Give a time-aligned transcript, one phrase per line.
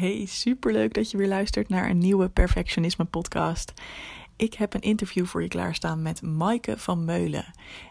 [0.00, 3.72] Hey, superleuk dat je weer luistert naar een nieuwe Perfectionisme podcast.
[4.36, 7.44] Ik heb een interview voor je klaarstaan met Maaike van Meulen.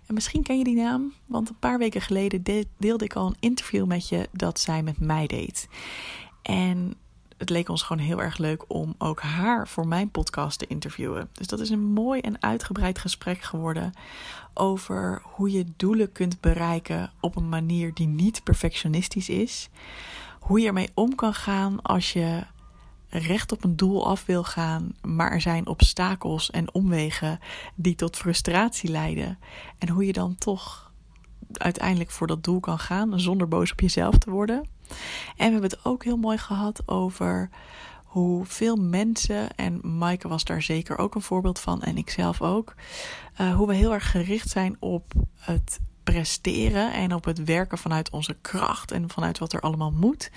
[0.08, 2.44] En misschien ken je die naam, want een paar weken geleden
[2.78, 5.68] deelde ik al een interview met je dat zij met mij deed.
[6.42, 6.94] En
[7.38, 11.30] het leek ons gewoon heel erg leuk om ook haar voor mijn podcast te interviewen.
[11.34, 13.94] Dus dat is een mooi en uitgebreid gesprek geworden
[14.54, 19.70] over hoe je doelen kunt bereiken op een manier die niet perfectionistisch is
[20.40, 22.44] hoe je ermee om kan gaan als je
[23.10, 27.40] recht op een doel af wil gaan, maar er zijn obstakels en omwegen
[27.76, 29.40] die tot frustratie leiden.
[29.78, 30.92] En hoe je dan toch
[31.54, 34.58] uiteindelijk voor dat doel kan gaan zonder boos op jezelf te worden.
[34.58, 34.96] En
[35.36, 37.50] we hebben het ook heel mooi gehad over
[38.04, 42.42] hoe veel mensen, en Maaike was daar zeker ook een voorbeeld van, en ik zelf
[42.42, 42.76] ook,
[43.42, 48.10] uh, hoe we heel erg gericht zijn op het presteren en op het werken vanuit
[48.10, 50.32] onze kracht en vanuit wat er allemaal moet.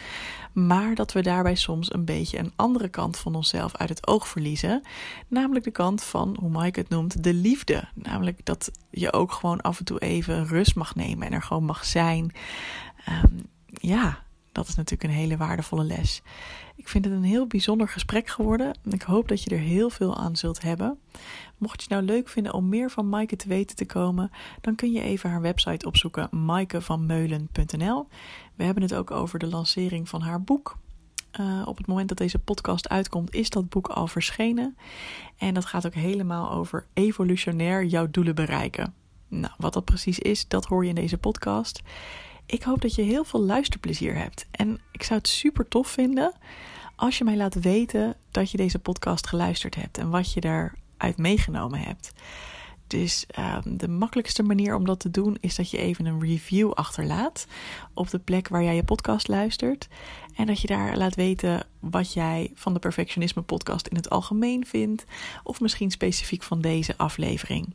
[0.52, 4.28] Maar dat we daarbij soms een beetje een andere kant van onszelf uit het oog
[4.28, 4.82] verliezen.
[5.28, 7.88] Namelijk de kant van, hoe Mike het noemt, de liefde.
[7.94, 11.64] Namelijk dat je ook gewoon af en toe even rust mag nemen en er gewoon
[11.64, 12.32] mag zijn.
[13.08, 16.22] Um, ja, dat is natuurlijk een hele waardevolle les.
[16.76, 18.78] Ik vind het een heel bijzonder gesprek geworden.
[18.84, 20.98] Ik hoop dat je er heel veel aan zult hebben.
[21.58, 24.92] Mocht je nou leuk vinden om meer van Maaike te weten te komen, dan kun
[24.92, 28.08] je even haar website opzoeken: maaikevanmeulen.nl.
[28.54, 30.78] We hebben het ook over de lancering van haar boek.
[31.40, 34.76] Uh, op het moment dat deze podcast uitkomt, is dat boek al verschenen.
[35.36, 38.94] En dat gaat ook helemaal over evolutionair jouw doelen bereiken.
[39.28, 41.82] Nou, wat dat precies is, dat hoor je in deze podcast.
[42.46, 44.46] Ik hoop dat je heel veel luisterplezier hebt.
[44.50, 46.32] En ik zou het super tof vinden
[46.96, 51.16] als je mij laat weten dat je deze podcast geluisterd hebt en wat je daaruit
[51.16, 52.12] meegenomen hebt.
[52.86, 56.70] Dus um, de makkelijkste manier om dat te doen is dat je even een review
[56.70, 57.46] achterlaat
[57.94, 59.88] op de plek waar jij je podcast luistert.
[60.36, 64.66] En dat je daar laat weten wat jij van de Perfectionisme podcast in het algemeen
[64.66, 65.04] vindt.
[65.42, 67.74] Of misschien specifiek van deze aflevering.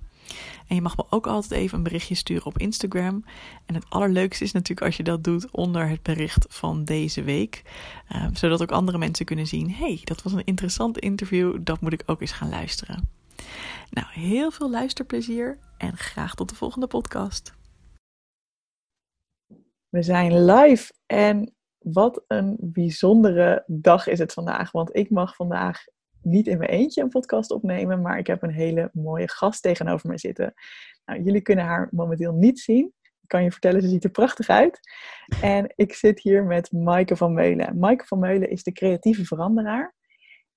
[0.68, 3.24] En je mag me ook altijd even een berichtje sturen op Instagram.
[3.66, 7.62] En het allerleukste is natuurlijk als je dat doet onder het bericht van deze week.
[8.08, 11.58] Ehm, zodat ook andere mensen kunnen zien: hey, dat was een interessant interview.
[11.62, 13.10] Dat moet ik ook eens gaan luisteren.
[13.90, 17.56] Nou, heel veel luisterplezier en graag tot de volgende podcast.
[19.90, 24.72] We zijn live en wat een bijzondere dag is het vandaag.
[24.72, 25.84] Want ik mag vandaag
[26.28, 30.10] niet in mijn eentje een podcast opnemen, maar ik heb een hele mooie gast tegenover
[30.10, 30.54] me zitten.
[31.06, 32.94] Nou, jullie kunnen haar momenteel niet zien.
[33.02, 34.80] Ik kan je vertellen, ze ziet er prachtig uit.
[35.42, 37.80] En ik zit hier met Maaike van Meulen.
[37.80, 39.96] Maaike van Meulen is de creatieve veranderaar.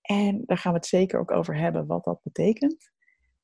[0.00, 2.91] En daar gaan we het zeker ook over hebben, wat dat betekent.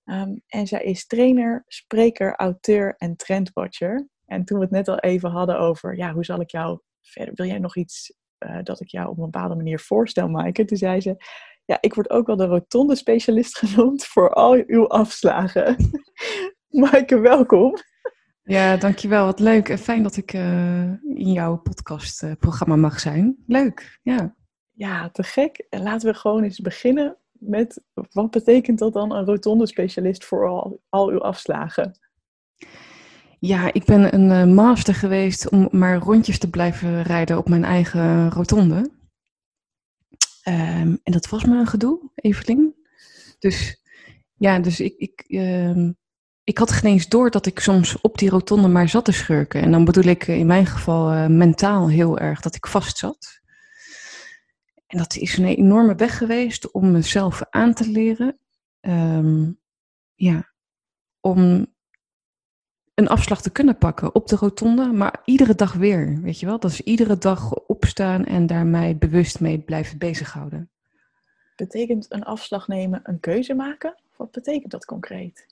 [0.04, 4.08] Um, en zij is trainer, spreker, auteur en trendwatcher.
[4.26, 7.34] En toen we het net al even hadden over, ja, hoe zal ik jou verder,
[7.34, 10.64] wil jij nog iets uh, dat ik jou op een bepaalde manier voorstel, Maaike?
[10.64, 11.16] Toen zei ze,
[11.66, 15.76] ja, ik word ook wel de rotonde specialist genoemd voor al uw afslagen.
[16.80, 17.74] Maaike, welkom.
[18.42, 19.24] Ja, dankjewel.
[19.24, 23.36] Wat leuk en fijn dat ik uh, in jouw podcastprogramma mag zijn.
[23.46, 24.34] Leuk, ja.
[24.72, 25.66] Ja, te gek.
[25.70, 30.48] En laten we gewoon eens beginnen met wat betekent dat dan een rotonde specialist voor
[30.48, 31.98] al, al uw afslagen?
[33.38, 37.64] Ja, ik ben een uh, master geweest om maar rondjes te blijven rijden op mijn
[37.64, 38.90] eigen rotonde.
[40.48, 42.74] Um, en dat was maar een gedoe, Evelien.
[43.38, 43.82] Dus
[44.34, 45.96] ja, dus ik, ik, um,
[46.44, 49.62] ik had geen eens door dat ik soms op die rotonde maar zat te schurken.
[49.62, 53.40] En dan bedoel ik in mijn geval uh, mentaal heel erg dat ik vast zat.
[54.86, 58.38] En dat is een enorme weg geweest om mezelf aan te leren.
[58.80, 59.60] Um,
[60.14, 60.52] ja,
[61.20, 61.66] om
[62.96, 66.58] een afslag te kunnen pakken op de rotonde, maar iedere dag weer, weet je wel?
[66.58, 70.70] Dat is iedere dag opstaan en daar mij bewust mee blijven bezighouden.
[71.56, 73.94] Betekent een afslag nemen een keuze maken?
[74.16, 75.46] Wat betekent dat concreet?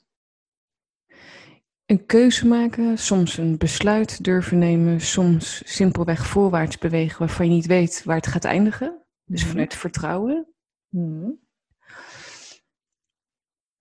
[1.85, 7.65] Een keuze maken, soms een besluit durven nemen, soms simpelweg voorwaarts bewegen waarvan je niet
[7.65, 9.01] weet waar het gaat eindigen.
[9.25, 10.47] Dus mm vanuit vertrouwen.
[10.89, 11.39] Mm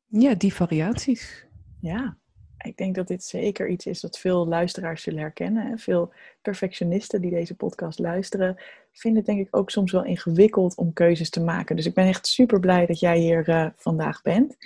[0.06, 1.47] Ja, die variaties.
[1.81, 2.19] Ja,
[2.65, 5.79] ik denk dat dit zeker iets is dat veel luisteraars zullen herkennen.
[5.79, 6.13] Veel
[6.43, 8.57] perfectionisten die deze podcast luisteren,
[8.93, 11.77] vinden het denk ik ook soms wel ingewikkeld om keuzes te maken.
[11.77, 14.57] Dus ik ben echt super blij dat jij hier uh, vandaag bent.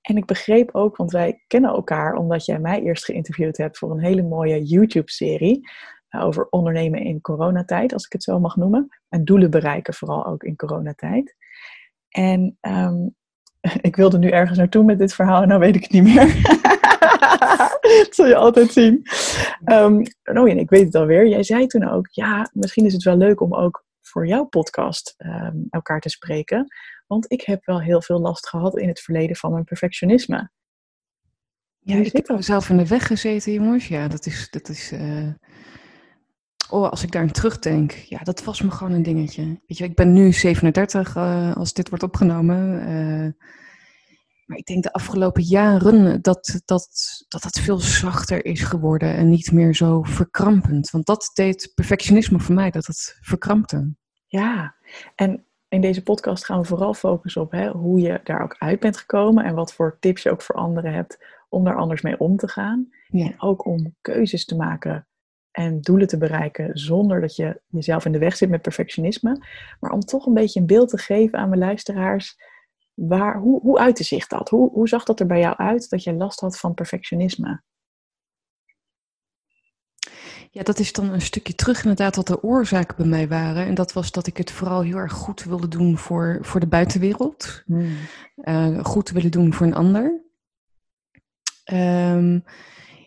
[0.00, 3.90] En ik begreep ook, want wij kennen elkaar omdat jij mij eerst geïnterviewd hebt voor
[3.90, 5.60] een hele mooie YouTube-serie
[6.10, 8.88] uh, over ondernemen in coronatijd, als ik het zo mag noemen.
[9.08, 11.36] En doelen bereiken, vooral ook in coronatijd.
[12.08, 13.14] En um,
[13.80, 16.56] ik wilde nu ergens naartoe met dit verhaal en nou weet ik het niet meer.
[17.96, 19.02] dat zul je altijd zien.
[19.64, 21.28] Um, oh, en ik weet het alweer.
[21.28, 25.14] Jij zei toen ook, ja, misschien is het wel leuk om ook voor jouw podcast
[25.16, 26.66] ehm, elkaar te spreken.
[27.06, 30.50] Want ik heb wel heel veel last gehad in het verleden van mijn perfectionisme.
[31.78, 33.88] Ja, ik heb mezelf in de weg gezeten, jongens.
[33.88, 34.50] Ja, dat is.
[34.50, 35.28] Dat is uh...
[36.70, 39.42] Oh, als ik daar aan terugdenk, ja, dat was me gewoon een dingetje.
[39.66, 42.88] Weet je, ik ben nu 37 uh, als dit wordt opgenomen.
[42.88, 43.32] Uh,
[44.48, 46.88] maar ik denk de afgelopen jaren dat, dat,
[47.28, 50.90] dat het veel zachter is geworden en niet meer zo verkrampend.
[50.90, 53.94] Want dat deed perfectionisme voor mij, dat het verkrampte.
[54.26, 54.74] Ja,
[55.14, 58.80] en in deze podcast gaan we vooral focussen op hè, hoe je daar ook uit
[58.80, 62.18] bent gekomen en wat voor tips je ook voor anderen hebt om daar anders mee
[62.18, 62.88] om te gaan.
[63.08, 63.24] Ja.
[63.26, 65.06] En ook om keuzes te maken
[65.50, 69.46] en doelen te bereiken zonder dat je jezelf in de weg zit met perfectionisme.
[69.80, 72.36] Maar om toch een beetje een beeld te geven aan mijn luisteraars
[72.98, 74.48] Waar, hoe, hoe uitte zich dat?
[74.48, 77.62] Hoe, hoe zag dat er bij jou uit dat je last had van perfectionisme?
[80.50, 83.66] Ja, dat is dan een stukje terug inderdaad wat de oorzaken bij mij waren.
[83.66, 86.66] En dat was dat ik het vooral heel erg goed wilde doen voor, voor de
[86.66, 87.62] buitenwereld.
[87.66, 87.96] Hmm.
[88.36, 90.24] Uh, goed willen doen voor een ander.
[91.72, 92.44] Um,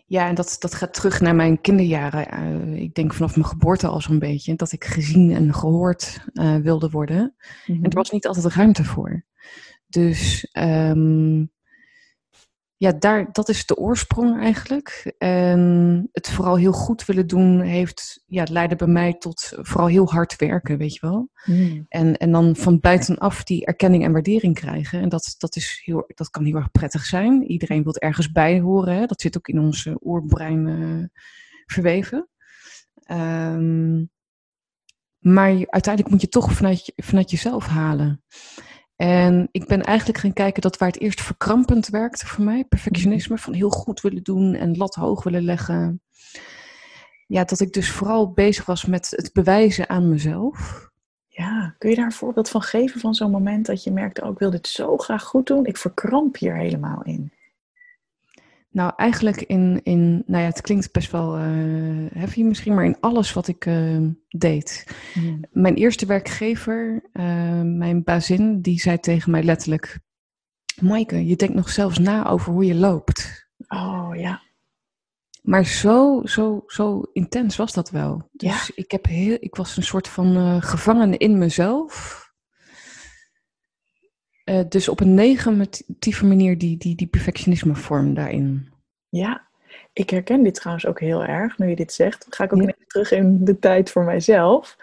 [0.06, 2.26] ja, en dat, dat gaat terug naar mijn kinderjaren.
[2.34, 4.54] Uh, ik denk vanaf mijn geboorte al zo'n beetje.
[4.54, 7.18] Dat ik gezien en gehoord uh, wilde worden.
[7.18, 7.84] Mm -hmm.
[7.84, 9.24] En er was niet altijd ruimte voor.
[9.92, 11.50] Dus um,
[12.76, 15.14] ja, daar, dat is de oorsprong eigenlijk.
[15.18, 19.86] En het vooral heel goed willen doen heeft, ja, het leidde bij mij tot vooral
[19.86, 21.30] heel hard werken, weet je wel.
[21.34, 21.86] Hmm.
[21.88, 25.00] En, en dan van buitenaf die erkenning en waardering krijgen.
[25.00, 27.42] En dat, dat, is heel, dat kan heel erg prettig zijn.
[27.42, 28.94] Iedereen wil ergens bij horen.
[28.94, 29.06] Hè?
[29.06, 31.04] Dat zit ook in ons oerbrein uh,
[31.66, 32.28] verweven.
[33.10, 34.10] Um,
[35.18, 38.22] maar uiteindelijk moet je toch vanuit, vanuit jezelf halen.
[39.02, 43.38] En ik ben eigenlijk gaan kijken dat waar het eerst verkrampend werkte voor mij, perfectionisme,
[43.38, 46.02] van heel goed willen doen en lat hoog willen leggen.
[47.26, 50.88] Ja, dat ik dus vooral bezig was met het bewijzen aan mezelf.
[51.26, 54.30] Ja, kun je daar een voorbeeld van geven van zo'n moment dat je merkte, oh,
[54.30, 57.32] ik wil dit zo graag goed doen, ik verkramp hier helemaal in?
[58.72, 63.00] Nou, eigenlijk in, in nou ja, het klinkt best wel uh, heavy misschien, maar in
[63.00, 64.86] alles wat ik uh, deed.
[65.12, 65.40] Hmm.
[65.50, 69.98] Mijn eerste werkgever, uh, mijn bazin, die zei tegen mij letterlijk:
[70.80, 73.46] Maaike, je denkt nog zelfs na over hoe je loopt.
[73.68, 74.42] Oh ja.
[75.42, 78.28] Maar zo, zo, zo intens was dat wel.
[78.32, 78.72] Dus ja.
[78.74, 82.21] ik, heb heel, ik was een soort van gevangene in mezelf.
[84.44, 88.68] Uh, dus op een negatieve manier die, die, die perfectionisme vorm daarin.
[89.08, 89.48] Ja,
[89.92, 91.58] ik herken dit trouwens ook heel erg.
[91.58, 92.74] Nu je dit zegt, ga ik ook ja.
[92.86, 94.76] terug in de tijd voor mijzelf.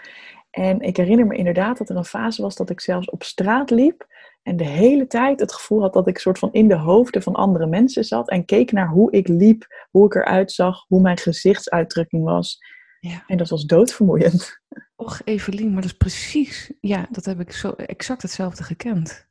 [0.49, 3.69] En ik herinner me inderdaad dat er een fase was dat ik zelfs op straat
[3.69, 4.07] liep.
[4.43, 7.33] En de hele tijd het gevoel had dat ik soort van in de hoofden van
[7.33, 8.29] andere mensen zat.
[8.29, 12.57] En keek naar hoe ik liep, hoe ik eruit zag, hoe mijn gezichtsuitdrukking was.
[12.99, 13.23] Ja.
[13.27, 14.61] En dat was doodvermoeiend.
[14.95, 19.28] Och, Evelien, maar dat is precies, ja, dat heb ik zo exact hetzelfde gekend.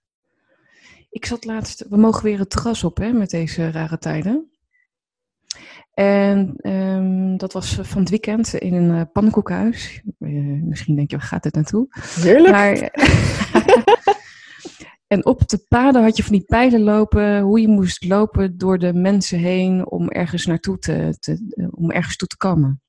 [1.10, 4.50] Ik zat laatst, we mogen weer het terras op hè, met deze rare tijden.
[5.94, 10.02] En um, dat was van het weekend in een uh, pannenkoekhuis.
[10.18, 11.86] Uh, misschien denk je, waar gaat dit naartoe?
[12.20, 12.50] Heerlijk!
[12.50, 12.74] Maar,
[15.14, 18.78] en op de paden had je van die pijlen lopen, hoe je moest lopen door
[18.78, 22.82] de mensen heen om ergens naartoe te, te om ergens toe te komen.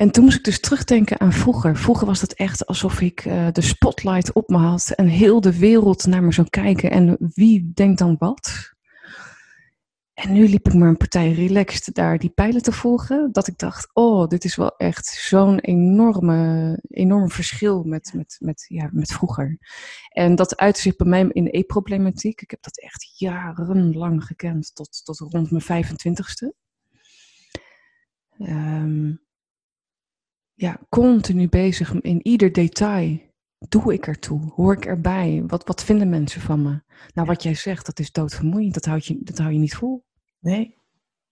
[0.00, 1.76] En toen moest ik dus terugdenken aan vroeger.
[1.76, 5.58] Vroeger was dat echt alsof ik uh, de spotlight op me had en heel de
[5.58, 6.90] wereld naar me zou kijken.
[6.90, 8.72] En wie denkt dan wat?
[10.14, 13.32] En nu liep ik maar een partij relaxed daar die pijlen te volgen.
[13.32, 18.64] Dat ik dacht, oh, dit is wel echt zo'n enorme, enorm verschil met, met, met,
[18.68, 19.58] ja, met vroeger.
[20.08, 22.40] En dat uitte zich bij mij in e-problematiek.
[22.40, 26.68] Ik heb dat echt jarenlang gekend, tot, tot rond mijn 25ste.
[28.38, 29.28] Um,
[30.60, 33.18] ja, continu bezig in ieder detail.
[33.68, 34.40] Doe ik ertoe?
[34.54, 35.42] Hoor ik erbij?
[35.46, 36.80] Wat, wat vinden mensen van me?
[37.14, 38.74] Nou, wat jij zegt, dat is doodvermoeiend.
[38.74, 40.04] Dat, houd je, dat hou je niet vol.
[40.38, 40.76] Nee.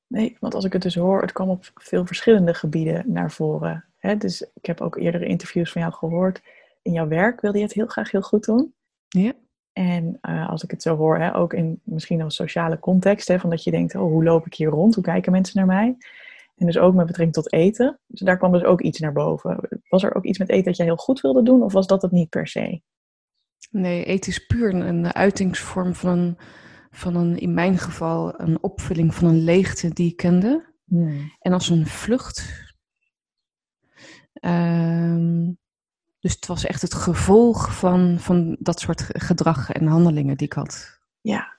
[0.07, 3.85] nee, want als ik het dus hoor, het kwam op veel verschillende gebieden naar voren.
[3.99, 4.17] Hè?
[4.17, 6.43] Dus ik heb ook eerdere interviews van jou gehoord.
[6.83, 8.75] In jouw werk wilde je het heel graag heel goed doen.
[9.09, 9.33] Ja.
[9.73, 13.39] En uh, als ik het zo hoor, hè, ook in misschien een sociale context, hè,
[13.39, 14.95] van dat je denkt, oh, hoe loop ik hier rond?
[14.95, 15.97] Hoe kijken mensen naar mij?
[16.59, 18.01] En dus ook met betrekking tot eten.
[18.07, 19.81] Dus daar kwam dus ook iets naar boven.
[19.89, 22.03] Was er ook iets met eten dat jij heel goed wilde doen, of was dat
[22.03, 22.81] het niet per se?
[23.71, 26.39] Nee, eten is puur een uitingsvorm van een,
[26.91, 30.75] van een, in mijn geval, een opvulling van een leegte die ik kende.
[30.85, 31.33] Hmm.
[31.39, 32.67] En als een vlucht.
[34.41, 35.59] Um,
[36.21, 40.53] dus het was echt het gevolg van, van dat soort gedrag en handelingen die ik
[40.53, 41.01] had.
[41.21, 41.58] Ja,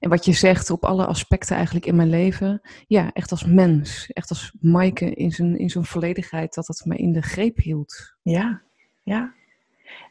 [0.00, 2.60] en wat je zegt op alle aspecten eigenlijk in mijn leven.
[2.86, 4.10] Ja, echt als mens.
[4.12, 6.54] Echt als Maaike in zijn, in zijn volledigheid.
[6.54, 8.14] Dat dat me in de greep hield.
[8.22, 8.62] Ja,
[9.02, 9.36] Ja.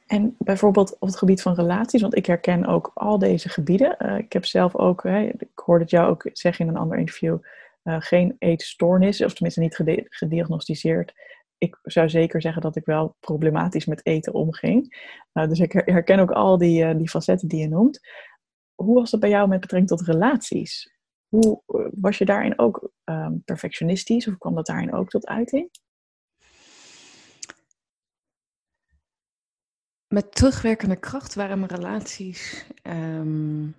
[0.07, 3.95] En bijvoorbeeld op het gebied van relaties, want ik herken ook al deze gebieden.
[3.99, 6.97] Uh, ik heb zelf ook, hè, ik hoorde het jou ook zeggen in een ander
[6.97, 7.37] interview,
[7.83, 11.13] uh, geen eetstoornis, of tenminste niet gediagnosticeerd.
[11.57, 14.95] Ik zou zeker zeggen dat ik wel problematisch met eten omging.
[15.33, 17.99] Uh, dus ik herken ook al die, die facetten die je noemt.
[18.83, 20.95] Hoe was het bij jou met betrekking tot relaties?
[21.27, 21.61] Hoe
[21.95, 25.69] was je daarin ook um, perfectionistisch of kwam dat daarin ook tot uiting?
[30.07, 33.75] Met terugwerkende kracht waren mijn relaties um,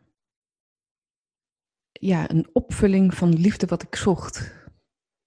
[1.93, 4.57] ja, een opvulling van liefde wat ik zocht.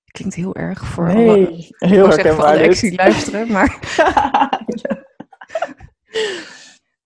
[0.05, 3.79] Klinkt heel erg voor nee, alle, heel herkenbaar voor luisteren, maar...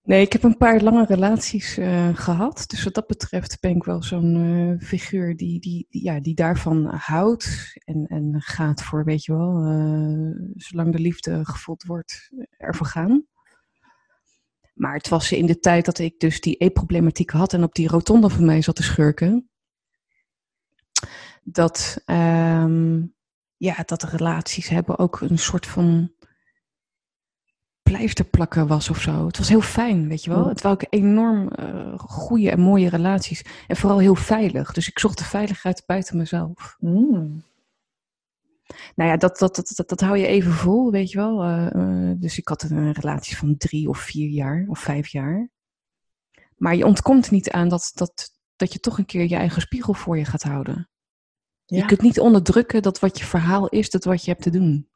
[0.06, 2.64] Nee, ik heb een paar lange relaties uh, gehad.
[2.66, 6.34] Dus wat dat betreft ben ik wel zo'n uh, figuur die, die, die, ja, die
[6.34, 7.72] daarvan houdt.
[7.84, 13.26] En, en gaat voor, weet je wel, uh, zolang de liefde gevoeld wordt, ervoor gaan.
[14.74, 17.88] Maar het was in de tijd dat ik dus die e-problematiek had en op die
[17.88, 19.50] rotonde van mij zat te schurken.
[21.42, 23.14] Dat, um,
[23.56, 26.12] ja, dat relaties hebben ook een soort van
[27.90, 29.26] pleister plakken was of zo.
[29.26, 30.48] Het was heel fijn, weet je wel.
[30.48, 33.44] Het waren ook enorm uh, goede en mooie relaties.
[33.66, 34.72] En vooral heel veilig.
[34.72, 36.76] Dus ik zocht de veiligheid buiten mezelf.
[36.78, 37.42] Mm.
[38.94, 41.44] Nou ja, dat, dat, dat, dat, dat hou je even vol, weet je wel.
[41.44, 45.50] Uh, dus ik had een relatie van drie of vier jaar of vijf jaar.
[46.56, 49.94] Maar je ontkomt niet aan dat, dat, dat je toch een keer je eigen spiegel
[49.94, 50.88] voor je gaat houden.
[51.64, 51.76] Ja.
[51.76, 54.88] Je kunt niet onderdrukken dat wat je verhaal is, dat wat je hebt te doen.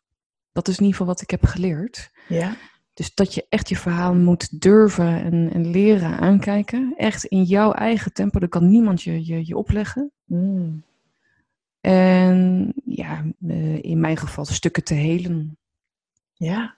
[0.53, 2.11] Dat is in ieder geval wat ik heb geleerd.
[2.29, 2.57] Ja.
[3.01, 6.95] Dus dat je echt je verhaal moet durven en, en leren aankijken.
[6.97, 8.39] Echt in jouw eigen tempo.
[8.39, 10.13] Dat kan niemand je, je, je opleggen.
[10.25, 10.83] Mm.
[11.81, 15.59] En ja, eh, in mijn geval stukken te helen.
[16.33, 16.75] Ja.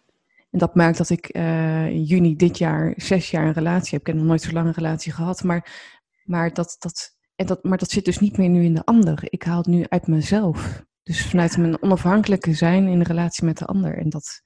[0.50, 4.00] En dat maakt dat ik uh, in juni dit jaar zes jaar een relatie heb.
[4.00, 5.42] Ik heb nog nooit zo lang een relatie gehad.
[5.42, 5.90] Maar,
[6.24, 9.18] maar, dat, dat, en dat, maar dat zit dus niet meer nu in de ander.
[9.22, 10.84] Ik haal het nu uit mezelf.
[11.02, 13.98] Dus vanuit mijn onafhankelijke zijn in de relatie met de ander.
[13.98, 14.42] En dat,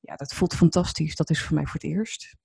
[0.00, 1.16] ja, dat voelt fantastisch.
[1.16, 2.36] Dat is voor mij voor het eerst.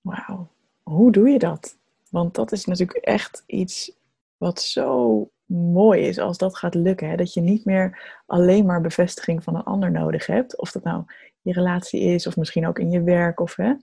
[0.00, 0.52] Wauw.
[0.82, 1.76] Hoe doe je dat?
[2.10, 3.92] Want dat is natuurlijk echt iets
[4.36, 7.08] wat zo mooi is als dat gaat lukken.
[7.08, 7.16] Hè?
[7.16, 10.58] Dat je niet meer alleen maar bevestiging van een ander nodig hebt.
[10.58, 11.04] Of dat nou
[11.40, 13.40] je relatie is, of misschien ook in je werk.
[13.40, 13.74] Of, hè?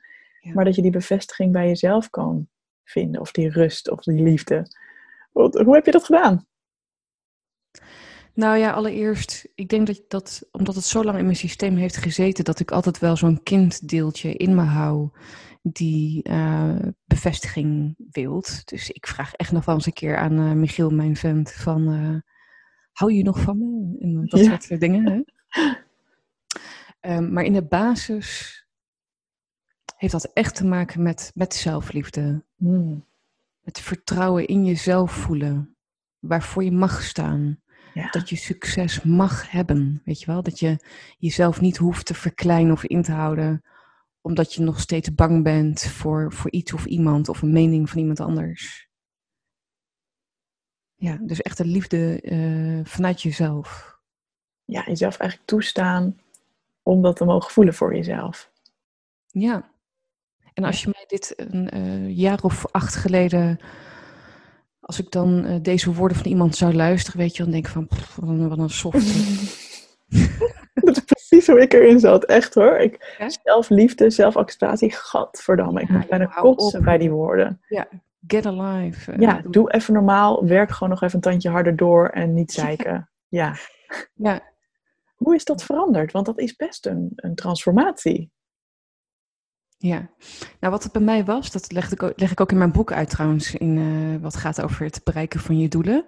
[0.53, 2.47] Maar dat je die bevestiging bij jezelf kan
[2.83, 3.21] vinden.
[3.21, 4.65] Of die rust, of die liefde.
[5.31, 6.45] Hoe heb je dat gedaan?
[8.33, 11.97] Nou ja, allereerst, ik denk dat, dat omdat het zo lang in mijn systeem heeft
[11.97, 15.09] gezeten, dat ik altijd wel zo'n kinddeeltje in me hou
[15.61, 18.67] die uh, bevestiging wilt.
[18.67, 21.89] Dus ik vraag echt nog wel eens een keer aan uh, Michiel, mijn vent, van
[21.89, 22.15] uh,
[22.91, 23.95] hou je nog van me?
[23.99, 25.05] En dat soort dingen.
[25.05, 25.21] Hè?
[27.15, 28.59] Um, maar in de basis
[29.95, 32.43] heeft dat echt te maken met, met zelfliefde.
[32.55, 33.05] Mm.
[33.61, 35.75] Met vertrouwen in jezelf voelen.
[36.19, 37.60] Waarvoor je mag staan.
[37.93, 38.09] Ja.
[38.09, 40.43] Dat je succes mag hebben, weet je wel?
[40.43, 43.63] Dat je jezelf niet hoeft te verkleinen of in te houden,
[44.21, 47.99] omdat je nog steeds bang bent voor, voor iets of iemand of een mening van
[47.99, 48.89] iemand anders.
[50.95, 53.99] Ja, dus echt de liefde uh, vanuit jezelf.
[54.65, 56.19] Ja, jezelf eigenlijk toestaan
[56.83, 58.51] om dat te mogen voelen voor jezelf.
[59.27, 59.71] Ja.
[60.53, 63.59] En als je mij dit een uh, jaar of acht geleden
[64.81, 67.71] als ik dan uh, deze woorden van iemand zou luisteren, weet je, dan denk ik
[67.71, 68.95] van, pff, wat, een, wat een soft.
[70.73, 72.77] dat is precies hoe ik erin zat, echt hoor.
[72.77, 73.29] Ik, ja?
[73.43, 75.81] Zelfliefde, zelfacceptatie, gadverdamme.
[75.81, 77.61] Ik ja, moet bijna kotsen bij die woorden.
[77.67, 77.87] Ja,
[78.27, 79.13] get alive.
[79.19, 83.09] Ja, doe even normaal, werk gewoon nog even een tandje harder door en niet zeiken.
[83.27, 83.55] Ja.
[84.13, 84.49] ja.
[85.15, 86.11] Hoe is dat veranderd?
[86.11, 88.31] Want dat is best een, een transformatie.
[89.83, 90.09] Ja,
[90.59, 92.71] nou wat het bij mij was, dat leg ik ook, leg ik ook in mijn
[92.71, 96.05] boek uit trouwens, in uh, wat gaat over het bereiken van je doelen.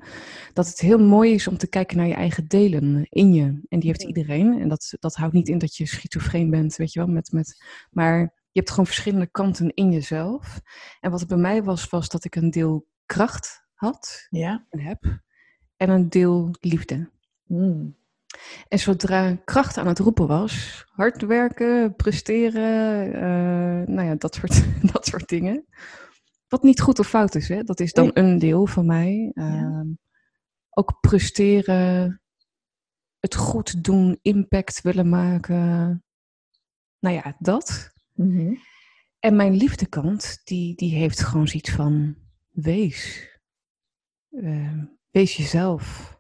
[0.54, 3.44] Dat het heel mooi is om te kijken naar je eigen delen in je.
[3.70, 4.60] En die heeft iedereen.
[4.60, 7.64] En dat, dat houdt niet in dat je schizofreen bent, weet je wel, met, met,
[7.90, 8.20] maar
[8.52, 10.60] je hebt gewoon verschillende kanten in jezelf.
[11.00, 14.66] En wat het bij mij was, was dat ik een deel kracht had ja.
[14.70, 15.22] en heb.
[15.78, 17.10] En een deel liefde.
[17.46, 17.96] Mm.
[18.68, 24.64] En zodra kracht aan het roepen was, hard werken, presteren, uh, nou ja, dat soort,
[24.94, 25.66] dat soort dingen.
[26.48, 27.64] Wat niet goed of fout is, hè?
[27.64, 29.32] dat is dan een deel van mij.
[29.34, 29.82] Uh,
[30.70, 32.22] ook presteren,
[33.20, 36.04] het goed doen, impact willen maken.
[37.00, 37.92] Nou ja, dat.
[38.14, 38.58] Mm-hmm.
[39.20, 42.16] En mijn liefdekant, die, die heeft gewoon zoiets van:
[42.50, 43.32] wees.
[44.30, 46.18] Uh, wees jezelf.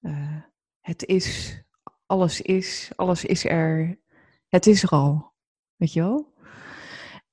[0.00, 0.42] Uh,
[0.82, 1.60] het is,
[2.06, 4.00] alles is, alles is er.
[4.48, 5.32] Het is er al.
[5.76, 6.32] weet je wel.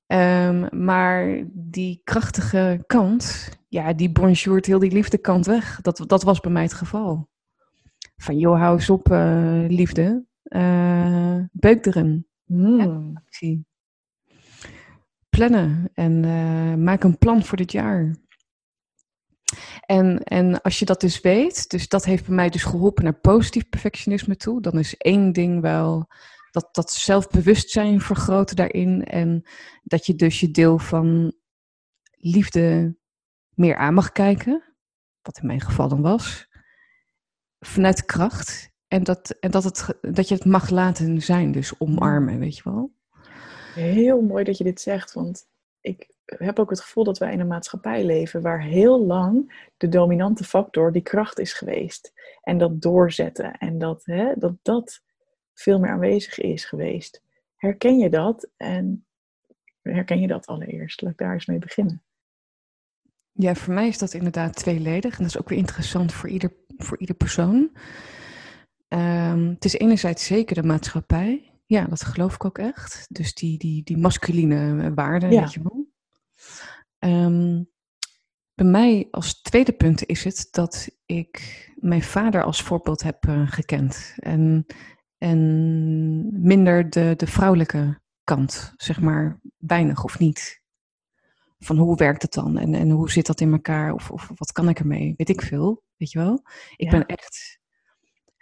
[0.06, 5.80] Ehm, maar die krachtige kant, ja, die bonjourt heel die liefdekant weg.
[5.80, 7.28] Dat, dat was bij mij het geval.
[8.16, 10.24] Van, joh, hou eens op, uh, liefde.
[10.44, 12.26] Uh, beuk erin.
[12.44, 13.16] Mm.
[13.16, 13.66] actie.
[15.28, 18.16] Plannen en uh, maak een plan voor dit jaar.
[19.86, 23.20] En, en als je dat dus weet, dus dat heeft bij mij dus geholpen naar
[23.20, 26.08] positief perfectionisme toe, dan is één ding wel
[26.50, 29.04] dat, dat zelfbewustzijn vergroten daarin.
[29.04, 29.48] En
[29.82, 31.32] dat je dus je deel van
[32.10, 32.96] liefde
[33.54, 34.74] meer aan mag kijken.
[35.22, 36.48] Wat in mijn geval dan was.
[37.58, 38.70] Vanuit kracht.
[38.88, 41.52] En dat, en dat, het, dat je het mag laten zijn.
[41.52, 42.92] Dus omarmen, weet je wel.
[43.74, 45.12] Heel mooi dat je dit zegt.
[45.12, 45.46] Want
[45.80, 49.88] ik heb ook het gevoel dat wij in een maatschappij leven waar heel lang de
[49.88, 52.12] dominante factor die kracht is geweest.
[52.42, 53.58] En dat doorzetten.
[53.58, 55.02] En dat hè, dat, dat
[55.54, 57.22] veel meer aanwezig is geweest.
[57.56, 58.50] Herken je dat?
[58.56, 59.06] En
[59.82, 61.00] herken je dat allereerst?
[61.00, 62.02] Laat ik daar eens mee beginnen.
[63.32, 65.12] Ja, voor mij is dat inderdaad tweeledig.
[65.12, 67.70] En dat is ook weer interessant voor ieder, voor ieder persoon.
[68.88, 71.52] Um, het is enerzijds zeker de maatschappij.
[71.66, 73.06] Ja, dat geloof ik ook echt.
[73.08, 75.40] Dus die, die, die masculine waarden, ja.
[75.40, 75.79] weet je wel.
[77.00, 77.70] Um,
[78.54, 83.50] bij mij als tweede punt is het dat ik mijn vader als voorbeeld heb uh,
[83.50, 84.14] gekend.
[84.16, 84.66] En
[85.20, 90.62] en minder de, de vrouwelijke kant, zeg maar, weinig of niet.
[91.58, 94.52] Van hoe werkt het dan en, en hoe zit dat in elkaar of, of wat
[94.52, 95.14] kan ik ermee?
[95.16, 96.42] Weet ik veel, weet je wel?
[96.76, 97.59] Ik ben echt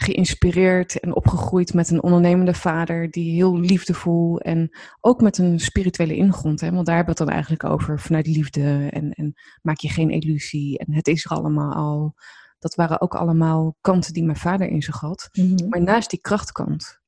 [0.02, 6.16] geïnspireerd en opgegroeid met een ondernemende vader die heel liefdevol en ook met een spirituele
[6.16, 6.60] ingrond.
[6.60, 6.70] Hè?
[6.70, 10.10] Want daar hebben we het dan eigenlijk over vanuit liefde en, en maak je geen
[10.10, 12.14] illusie en het is er allemaal al.
[12.58, 15.28] Dat waren ook allemaal kanten die mijn vader in zich had.
[15.32, 15.68] Mhm.
[15.68, 17.00] Maar naast die krachtkant.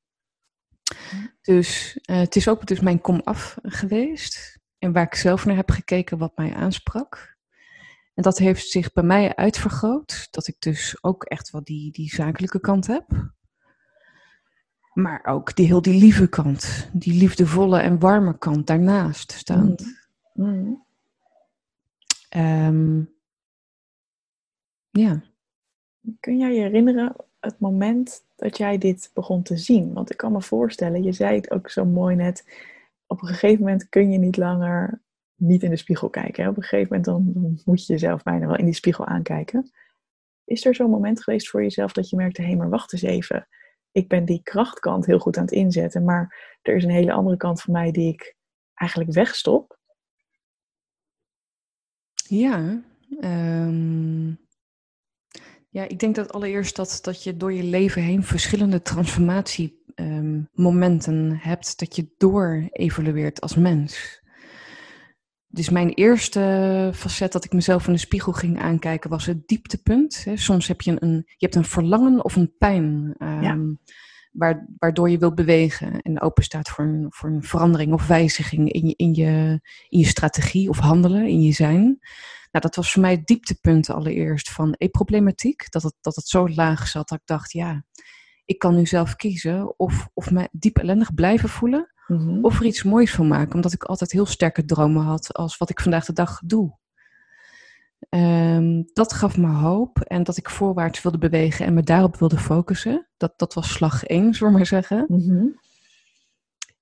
[1.41, 4.59] Dus uh, het is ook dus mijn kom-af geweest.
[4.77, 7.30] En waar ik zelf naar heb gekeken wat mij aansprak.
[8.13, 10.27] En dat heeft zich bij mij uitvergroot.
[10.31, 13.05] Dat ik dus ook echt wel die, die zakelijke kant heb.
[14.93, 16.89] Maar ook die heel die lieve kant.
[16.93, 20.07] Die liefdevolle en warme kant daarnaast staand.
[20.33, 20.85] Mm.
[22.35, 23.13] Um,
[24.89, 25.21] ja.
[26.19, 29.93] Kun jij je herinneren het moment dat jij dit begon te zien?
[29.93, 32.45] Want ik kan me voorstellen, je zei het ook zo mooi net,
[33.07, 35.01] op een gegeven moment kun je niet langer
[35.41, 36.43] niet in de spiegel kijken.
[36.43, 36.49] Hè?
[36.49, 39.71] Op een gegeven moment dan, dan, moet je jezelf bijna wel in die spiegel aankijken.
[40.45, 43.01] Is er zo'n moment geweest voor jezelf dat je merkte, hé, hey, maar wacht eens
[43.01, 43.47] even.
[43.91, 47.37] Ik ben die krachtkant heel goed aan het inzetten, maar er is een hele andere
[47.37, 48.35] kant van mij die ik
[48.73, 49.79] eigenlijk wegstop.
[52.13, 52.83] Ja,
[53.21, 54.39] um,
[55.69, 61.37] ja, ik denk dat allereerst dat, dat je door je leven heen verschillende transformatiemomenten um,
[61.41, 64.20] hebt, dat je door evolueert als mens.
[65.53, 70.25] Dus mijn eerste facet dat ik mezelf in de spiegel ging aankijken was het dieptepunt.
[70.33, 73.79] Soms heb je een, je hebt een verlangen of een pijn um,
[74.31, 78.71] waar, waardoor je wilt bewegen en open staat voor een, voor een verandering of wijziging
[78.71, 79.59] in je, in, je,
[79.89, 81.83] in je strategie of handelen, in je zijn.
[82.51, 85.71] Nou, dat was voor mij het dieptepunt allereerst van e-problematiek.
[85.71, 87.85] Dat het, dat het zo laag zat dat ik dacht, ja,
[88.45, 91.90] ik kan nu zelf kiezen of, of me diep ellendig blijven voelen.
[92.11, 92.43] Mhm.
[92.45, 93.55] Of er iets moois van maken.
[93.55, 96.79] Omdat ik altijd heel sterke dromen had als wat ik vandaag de dag doe.
[98.09, 102.37] Um, dat gaf me hoop en dat ik voorwaarts wilde bewegen en me daarop wilde
[102.37, 103.07] focussen.
[103.17, 105.05] Dat, dat was slag één, zullen we maar zeggen.
[105.07, 105.45] Mhm.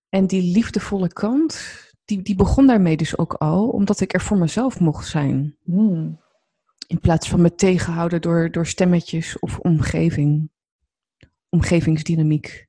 [0.10, 1.62] En die liefdevolle kant,
[2.06, 5.56] die, die begon daarmee dus ook al, omdat ik er voor mezelf mocht zijn.
[5.64, 6.20] Hmm.
[6.88, 10.50] In plaats van me tegenhouden door, door stemmetjes of omgeving.
[11.50, 12.69] Omgevingsdynamiek.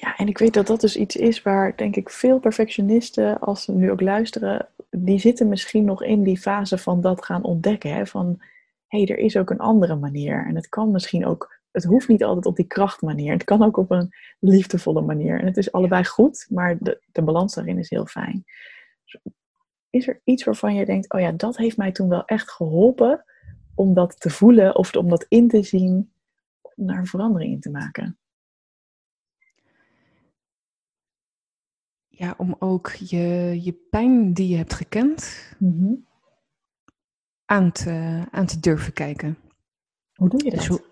[0.00, 3.62] Ja, en ik weet dat dat dus iets is waar, denk ik, veel perfectionisten, als
[3.62, 7.94] ze nu ook luisteren, die zitten misschien nog in die fase van dat gaan ontdekken.
[7.94, 8.06] Hè?
[8.06, 8.36] Van,
[8.86, 10.46] hé, hey, er is ook een andere manier.
[10.46, 13.32] En het kan misschien ook het hoeft niet altijd op die krachtmanier.
[13.32, 15.40] Het kan ook op een liefdevolle manier.
[15.40, 18.44] En het is allebei goed, maar de, de balans daarin is heel fijn.
[19.90, 23.24] Is er iets waarvan je denkt, oh ja, dat heeft mij toen wel echt geholpen
[23.74, 26.12] om dat te voelen of om dat in te zien,
[26.60, 28.18] om daar een verandering in te maken?
[32.20, 35.92] Ja, om ook je, je pijn die je hebt gekend mhm.
[37.44, 39.38] aan, te, aan te durven kijken.
[40.14, 40.82] Hoe doe je dus dat?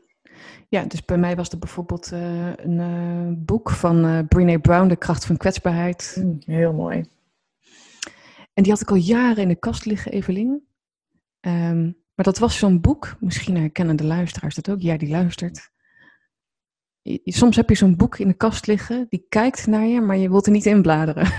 [0.69, 4.89] Ja, dus bij mij was er bijvoorbeeld uh, een uh, boek van uh, Brene Brown,
[4.89, 6.17] De kracht van kwetsbaarheid.
[6.19, 7.05] Mm, heel mooi.
[8.55, 10.67] En die had ik al jaren in de kast liggen, Evelien.
[11.41, 15.71] Um, maar dat was zo'n boek, misschien herkennen de luisteraars dat ook, jij die luistert.
[17.25, 20.29] Soms heb je zo'n boek in de kast liggen, die kijkt naar je, maar je
[20.29, 21.33] wilt er niet in bladeren.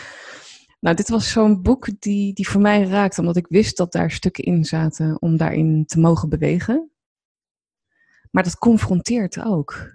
[0.80, 4.10] nou, dit was zo'n boek die, die voor mij raakte, omdat ik wist dat daar
[4.10, 6.90] stukken in zaten om daarin te mogen bewegen.
[8.30, 9.94] Maar dat confronteert ook.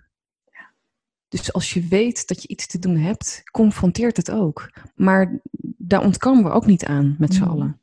[1.27, 4.71] Dus als je weet dat je iets te doen hebt, confronteert het ook.
[4.95, 5.41] Maar
[5.77, 7.49] daar ontkomen we ook niet aan met z'n mm.
[7.49, 7.81] allen.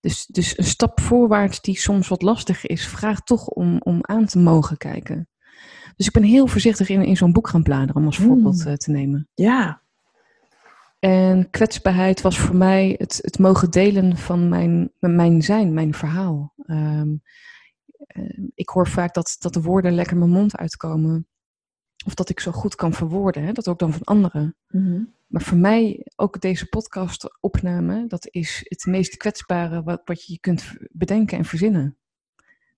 [0.00, 4.26] Dus, dus een stap voorwaarts die soms wat lastig is, vraagt toch om, om aan
[4.26, 5.28] te mogen kijken.
[5.98, 8.72] Dus ik ben heel voorzichtig in, in zo'n boek gaan bladeren om als voorbeeld uh,
[8.72, 9.28] te nemen.
[9.34, 9.80] Ja.
[10.98, 16.54] En kwetsbaarheid was voor mij het, het mogen delen van mijn, mijn zijn, mijn verhaal.
[16.66, 17.22] Um,
[18.54, 21.26] ik hoor vaak dat, dat de woorden lekker mijn mond uitkomen.
[22.06, 23.52] Of dat ik zo goed kan verwoorden, hè?
[23.52, 24.56] dat ook dan van anderen.
[24.68, 25.02] Mhm.
[25.26, 30.38] Maar voor mij, ook deze podcast opname, dat is het meest kwetsbare wat, wat je
[30.40, 31.96] kunt bedenken en verzinnen.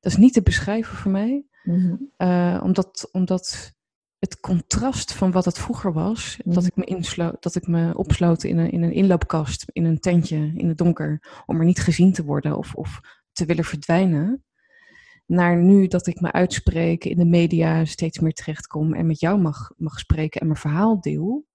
[0.01, 1.45] Dat is niet te beschrijven voor mij.
[1.63, 1.95] Mhm.
[2.17, 3.75] Eh, omdat, omdat
[4.19, 6.55] het contrast van wat het vroeger was, mhm.
[6.55, 10.01] dat, ik me insloot, dat ik me opsloot in een, in een inloopkast, in een
[10.01, 13.01] tentje, in het donker, om er niet gezien te worden of, of
[13.33, 14.45] te willen verdwijnen
[15.31, 19.41] naar nu dat ik me uitspreek, in de media steeds meer terechtkom en met jou
[19.41, 21.47] mag, mag spreken en mijn verhaal deel.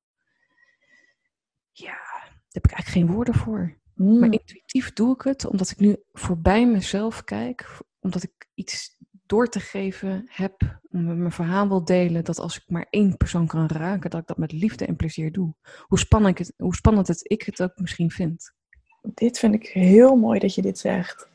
[1.72, 3.78] Ja, daar heb ik eigenlijk geen woorden voor.
[3.96, 4.20] Hmm.
[4.20, 8.95] Maar intuïtief doe ik het omdat ik nu voorbij mezelf kijk, omdat ik iets
[9.26, 13.68] door te geven heb, mijn verhaal wil delen, dat als ik maar één persoon kan
[13.68, 15.54] raken, dat ik dat met liefde en plezier doe.
[15.82, 18.54] Hoe spannend, het, hoe spannend het ik het ook misschien vind.
[19.02, 21.30] Dit vind ik heel mooi dat je dit zegt.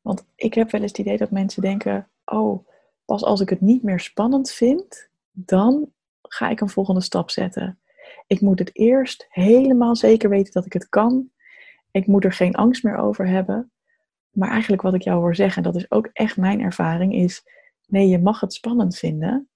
[0.00, 2.68] Want ik heb wel eens het idee dat mensen denken: oh,
[3.04, 7.78] pas als ik het niet meer spannend vind, dan ga ik een volgende stap zetten.
[8.26, 11.30] Ik moet het eerst helemaal zeker weten dat ik het kan.
[11.90, 13.70] Ik moet er geen angst meer over hebben.
[14.30, 17.42] Maar eigenlijk wat ik jou hoor zeggen, dat is ook echt mijn ervaring, is
[17.86, 19.48] nee, je mag het spannend vinden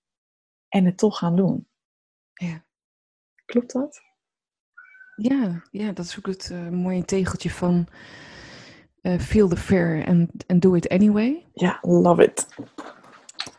[0.68, 1.68] en het toch gaan doen.
[2.32, 2.64] Ja.
[3.44, 4.02] Klopt dat?
[5.16, 7.88] Ja, ja dat is ook het uh, mooie tegeltje van
[9.02, 11.46] uh, feel the fear and, and do it anyway.
[11.52, 12.48] Ja, love it.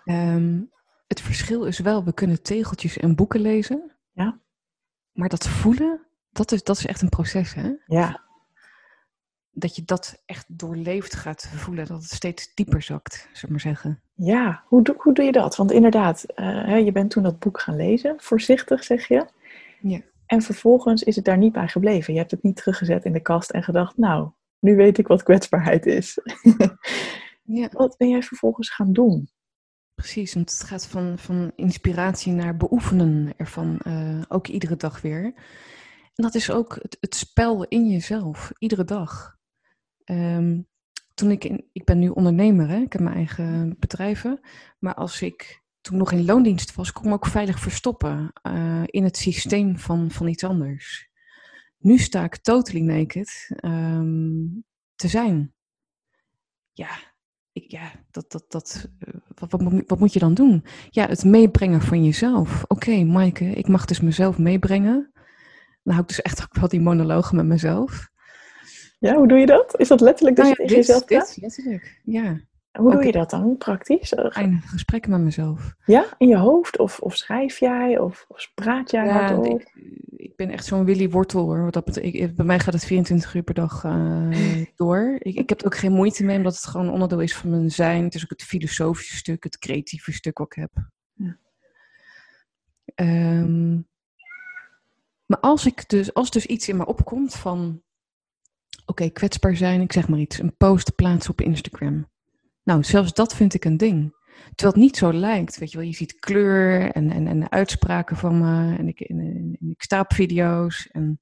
[0.05, 0.61] Ehm,
[1.07, 3.95] het verschil is wel, we kunnen tegeltjes en boeken lezen.
[4.11, 4.39] Ja.
[5.11, 7.71] Maar dat voelen, dat is, dat is echt een proces, hè?
[7.85, 8.24] Ja.
[9.57, 13.99] Dat je dat echt doorleefd gaat voelen, dat het steeds dieper zakt, zullen maar zeggen.
[14.13, 15.55] Ja, hoe, doe, hoe doe je dat?
[15.55, 19.25] Want inderdaad, uh, je bent toen dat boek gaan lezen, voorzichtig zeg je.
[19.81, 20.01] Ja.
[20.25, 22.13] En vervolgens is het daar niet bij gebleven.
[22.13, 25.23] Je hebt het niet teruggezet in de kast en gedacht, nou, nu weet ik wat
[25.23, 26.19] kwetsbaarheid is.
[27.43, 27.69] ja.
[27.71, 29.29] Wat ben jij vervolgens gaan doen?
[29.95, 35.23] Precies, want het gaat van, van inspiratie naar beoefenen ervan, uh, ook iedere dag weer.
[36.15, 39.37] En dat is ook het, het spel in jezelf, iedere dag.
[40.05, 40.61] Ehm,
[41.13, 42.77] toen ik, ik ben nu ondernemer, hè?
[42.77, 44.39] ik heb mijn eigen bedrijven.
[44.79, 48.83] Maar als ik toen nog in loondienst was, kon ik me ook veilig verstoppen uh,
[48.85, 51.09] in het systeem van, van iets anders.
[51.77, 54.63] Nu sta ik totally naked um,
[54.95, 55.53] te zijn.
[56.73, 56.89] Ja,
[57.51, 58.89] ik, ja dat, dat, dat,
[59.35, 60.65] wat, wat, wat, moet je dan doen?
[60.89, 62.63] Ja, het meebrengen van jezelf.
[62.63, 65.11] Oké, okay, Maaike, ik mag dus mezelf meebrengen.
[65.83, 68.09] Dan hou ik dus echt ook wel die monologen met mezelf.
[69.05, 69.79] Ja, hoe doe je dat?
[69.79, 71.37] Is dat letterlijk dat nou ja, je tegen jezelf praat?
[71.41, 72.39] letterlijk, ja.
[72.71, 74.17] Hoe doe je dat dan praktisch?
[74.17, 75.75] Een gesprekken met mezelf.
[75.85, 76.77] Ja, in je hoofd?
[76.77, 77.99] Of, of schrijf jij?
[77.99, 79.45] Of, of praat jij ja, hardop?
[79.45, 79.71] Ik,
[80.15, 81.71] ik ben echt zo'n Willy Wortel hoor.
[81.71, 85.15] Dat betekent, bij mij gaat het 24 uur per dag uh, door.
[85.19, 87.71] Ik, ik heb er ook geen moeite mee, omdat het gewoon onderdeel is van mijn
[87.71, 88.03] zijn.
[88.03, 90.71] Het is ook het filosofische stuk, het creatieve stuk wat ik heb.
[91.13, 91.37] Ja.
[92.95, 93.87] Um,
[95.25, 97.83] maar als, ik dus, als dus iets in me opkomt van...
[98.85, 100.39] Oké, kwetsbaar zijn, ik zeg maar iets.
[100.39, 102.07] Een post plaatsen op Instagram
[102.65, 104.23] nou, zelfs dat vind ik een ding.
[104.55, 105.87] Terwijl het niet zo lijkt, weet je wel.
[105.87, 109.99] Je ziet kleur en, en, en uitspraken van me en ik, en, en, ik sta
[109.99, 110.89] op video's.
[110.91, 111.21] En,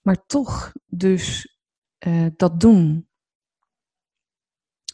[0.00, 1.56] maar toch dus
[2.06, 3.08] uh, dat doen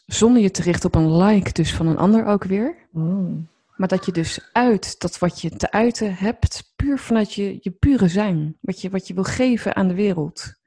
[0.06, 2.88] zonder je te richten op een like dus van een ander ook weer.
[2.90, 3.48] Mm.
[3.76, 7.70] Maar dat je dus uit dat wat je te uiten hebt, puur vanuit je, je
[7.70, 8.56] pure zijn.
[8.60, 10.59] Wat je, wat je wil geven aan de wereld.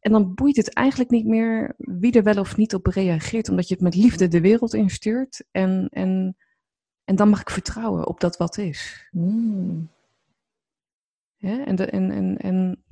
[0.00, 3.68] En dan boeit het eigenlijk niet meer wie er wel of niet op reageert, omdat
[3.68, 5.44] je het met liefde de wereld instuurt.
[5.50, 6.36] En, en,
[7.04, 9.08] en dan mag ik vertrouwen op dat wat is.
[9.10, 9.90] Mm.
[11.36, 12.84] Ja, en, de, en, en, en,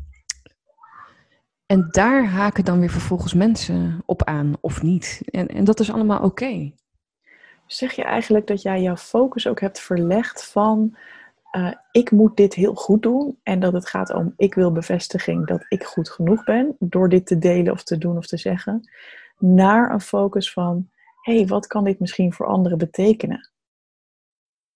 [1.67, 5.21] en daar haken dan weer vervolgens mensen op aan of niet.
[5.25, 6.73] En, en dat is allemaal oké.
[7.67, 10.97] Zeg je eigenlijk dat jij jouw focus ook hebt verlegd van
[11.57, 15.47] uh, ik moet dit heel goed doen en dat het gaat om ik wil bevestiging
[15.47, 18.91] dat ik goed genoeg ben door dit te delen of te doen of te zeggen,
[19.39, 20.91] naar een focus van
[21.21, 23.51] hé, hey, wat kan dit misschien voor anderen betekenen?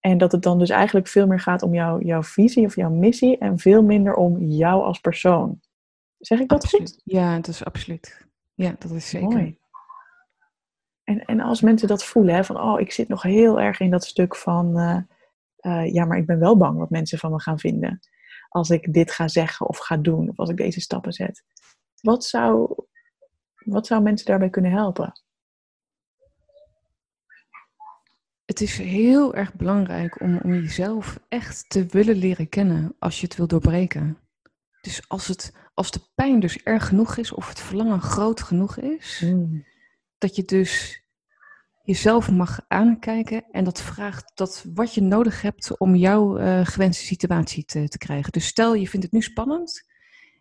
[0.00, 2.90] En dat het dan dus eigenlijk veel meer gaat om jouw, jouw visie of jouw
[2.90, 5.60] missie en veel minder om jou als persoon.
[6.18, 6.92] Zeg ik dat absoluut.
[6.92, 7.00] goed?
[7.04, 8.26] Ja, dat is absoluut.
[8.54, 9.28] Ja, dat is zeker.
[9.28, 9.58] Mooi.
[11.04, 13.90] En, en als mensen dat voelen, hè, van oh, ik zit nog heel erg in
[13.90, 14.96] dat stuk van, eh,
[15.60, 18.00] eh, ja, maar ik ben wel bang wat mensen van me gaan vinden.
[18.48, 21.44] Als ik dit ga zeggen of ga doen, of als ik deze stappen zet.
[22.00, 22.74] Wat zou,
[23.64, 25.12] wat zou mensen daarbij kunnen helpen?
[28.44, 33.26] Het is heel erg belangrijk om, om jezelf echt te willen leren kennen als je
[33.26, 34.18] het wil doorbreken.
[34.80, 38.76] Dus als, het, als de pijn dus erg genoeg is of het verlangen groot genoeg
[38.76, 39.24] is,
[40.18, 41.02] dat je dus
[41.90, 47.04] jezelf mag aankijken en dat vraagt dat wat je nodig hebt om jouw uh, gewenste
[47.04, 48.32] situatie te, te krijgen.
[48.32, 49.86] Dus stel je vindt het nu spannend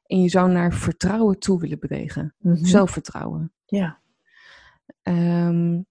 [0.06, 2.66] en je zou naar vertrouwen toe willen bewegen, Mhm.
[2.66, 3.54] zelfvertrouwen.
[3.66, 4.00] Ja.
[5.02, 5.82] Ehm,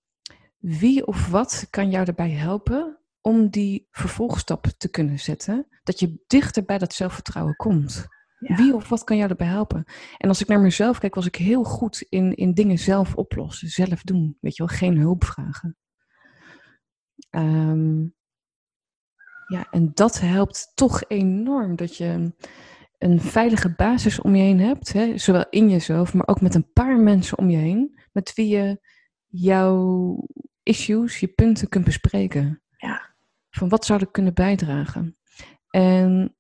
[0.59, 6.23] wie of wat kan jou daarbij helpen om die vervolgstap te kunnen zetten, dat je
[6.27, 8.07] dichter bij dat zelfvertrouwen komt?
[8.39, 8.57] Ja.
[8.57, 9.85] Wie of wat kan jou daarbij helpen?
[10.17, 13.69] En als ik naar mezelf kijk, was ik heel goed in, in dingen zelf oplossen,
[13.69, 14.37] zelf doen.
[14.41, 15.77] Weet je wel, geen hulp vragen.
[17.31, 18.01] Ehm,
[19.47, 22.33] ja, en dat helpt toch enorm dat je
[22.99, 25.19] een veilige basis om je heen hebt, hè?
[25.19, 28.81] zowel in jezelf, maar ook met een paar mensen om je heen, met wie je
[29.27, 30.17] jouw
[30.63, 32.63] issues, je punten kunt bespreken.
[32.77, 33.15] Ja.
[33.51, 35.19] Van wat zou er kunnen bijdragen?
[35.71, 36.37] En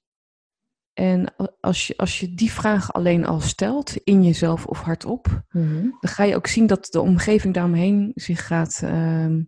[0.98, 5.82] en als je, als je die vraag alleen al stelt, in jezelf of hardop, Mhm.
[5.82, 9.42] dan ga je ook zien dat de omgeving daaromheen zich gaat ehm,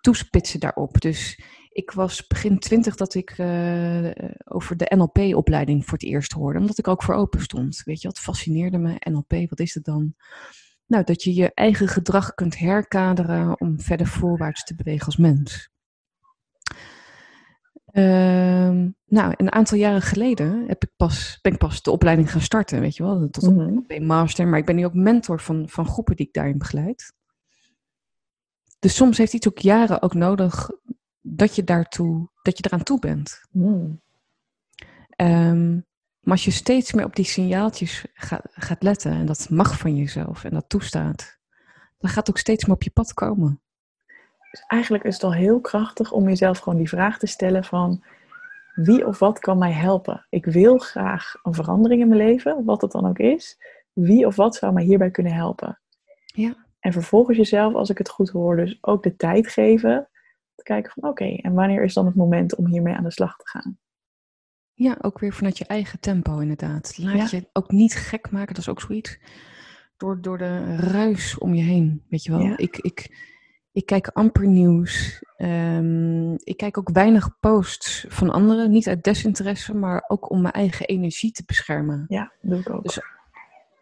[0.00, 1.00] toespitsen daarop.
[1.00, 4.10] Dus ik was begin twintig dat ik eh,
[4.44, 7.82] over de NLP-opleiding voor het eerst hoorde, omdat ik ook voor open stond.
[7.84, 10.14] Weet je, wat fascineerde me, NLP, wat is het dan?
[10.86, 15.70] Nou, dat je je eigen gedrag kunt herkaderen om verder voorwaarts te bewegen als mens.
[17.98, 22.40] Ehm, nou, een aantal jaren geleden heb ik pas, ben ik pas de opleiding gaan
[22.40, 25.86] starten, weet je wel, tot een master, maar ik ben nu ook mentor van, van
[25.86, 27.12] groepen die ik daarin begeleid.
[28.78, 30.70] Dus soms heeft iets ook jaren ook nodig
[31.20, 33.40] dat je, daartoe, dat je eraan toe bent.
[33.50, 33.90] Mhm.
[35.08, 35.74] Ehm,
[36.20, 39.96] maar als je steeds meer op die signaaltjes gaat, gaat letten, en dat mag van
[39.96, 41.38] jezelf en dat toestaat,
[41.98, 43.60] dan gaat het ook steeds meer op je pad komen.
[44.58, 48.04] Dus eigenlijk is het al heel krachtig om jezelf gewoon die vraag te stellen van
[48.74, 50.26] wie of wat kan mij helpen?
[50.30, 53.58] Ik wil graag een verandering in mijn leven, wat het dan ook is.
[53.92, 55.80] Wie of wat zou mij hierbij kunnen helpen?
[56.24, 56.66] Ja.
[56.80, 60.08] En vervolgens jezelf, als ik het goed hoor, dus ook de tijd geven.
[60.54, 63.36] Te kijken van oké, en wanneer is dan het moment om hiermee aan de slag
[63.36, 63.78] te gaan?
[64.74, 66.98] Ja, ook weer vanuit je eigen tempo inderdaad.
[66.98, 67.38] Laat Ja.
[67.38, 69.18] je ook niet gek maken, dat is ook zoiets.
[69.96, 72.40] Door, door de ruis om je heen, weet je wel.
[72.40, 72.56] Ja.
[72.56, 73.26] Ik, ik,
[73.78, 75.22] ik kijk amper nieuws.
[75.36, 78.70] Ehm, ik kijk ook weinig posts van anderen.
[78.70, 82.04] Niet uit desinteresse, maar ook om mijn eigen energie te beschermen.
[82.08, 82.82] Ja, doe ik ook.
[82.82, 83.00] Dus-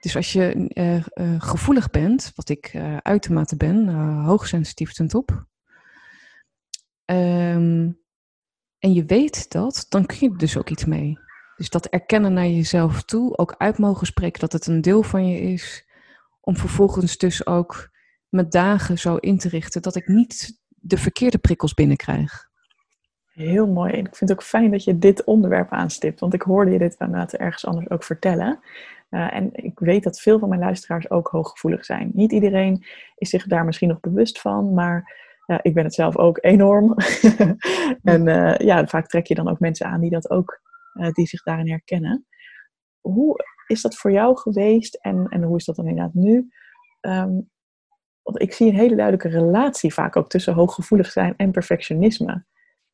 [0.00, 1.02] Dus als je eh, eh,
[1.38, 3.88] gevoelig bent, wat ik eh, uitermate ben,
[4.24, 5.44] hoogsensitief ten top.
[7.04, 7.90] ehm,
[8.78, 11.18] en je weet dat, dan kun je er dus ook iets mee.
[11.56, 15.28] Dus dat erkennen naar jezelf toe, ook uit mogen spreken dat het een deel van
[15.28, 15.84] je is.
[16.40, 17.90] Om vervolgens dus ook
[18.36, 22.48] mijn dagen zo in te richten dat ik niet de verkeerde prikkels binnenkrijg.
[23.32, 23.92] Heel mooi.
[23.92, 26.20] En ik vind het ook fijn dat je dit onderwerp aanstipt.
[26.20, 28.60] Want ik hoorde je dit inderdaad ergens anders ook vertellen.
[29.10, 32.10] Uh, en ik weet dat veel van mijn luisteraars ook hooggevoelig zijn.
[32.14, 34.74] Niet iedereen is zich daar misschien nog bewust van.
[34.74, 35.14] Maar
[35.46, 36.94] uh, ik ben het zelf ook enorm.
[38.02, 40.60] en uh, ja, vaak trek je dan ook mensen aan die dat ook,
[40.92, 42.26] eh, die zich daarin herkennen.
[43.00, 44.94] Hoe is dat voor jou geweest?
[44.94, 46.48] En, en hoe is dat dan inderdaad nu?
[47.00, 47.50] Um,
[48.26, 52.44] want ik zie een hele duidelijke relatie vaak ook tussen hooggevoelig zijn en perfectionisme.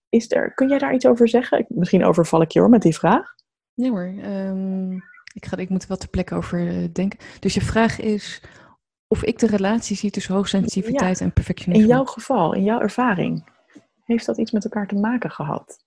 [0.08, 1.66] Is er, kun jij daar iets over zeggen?
[1.68, 3.34] Misschien overval ik je hoor met die vraag.
[3.74, 4.92] Nee hoor, um,
[5.34, 7.18] ik, ga, ik moet er wel ter plekke over uh, denken.
[7.40, 8.42] Dus je vraag is
[9.08, 11.84] of ik de relatie zie tussen hoogsensitiviteit ja, en perfectionisme.
[11.84, 13.44] In jouw geval, in jouw ervaring,
[14.04, 15.81] heeft dat iets met elkaar te maken gehad?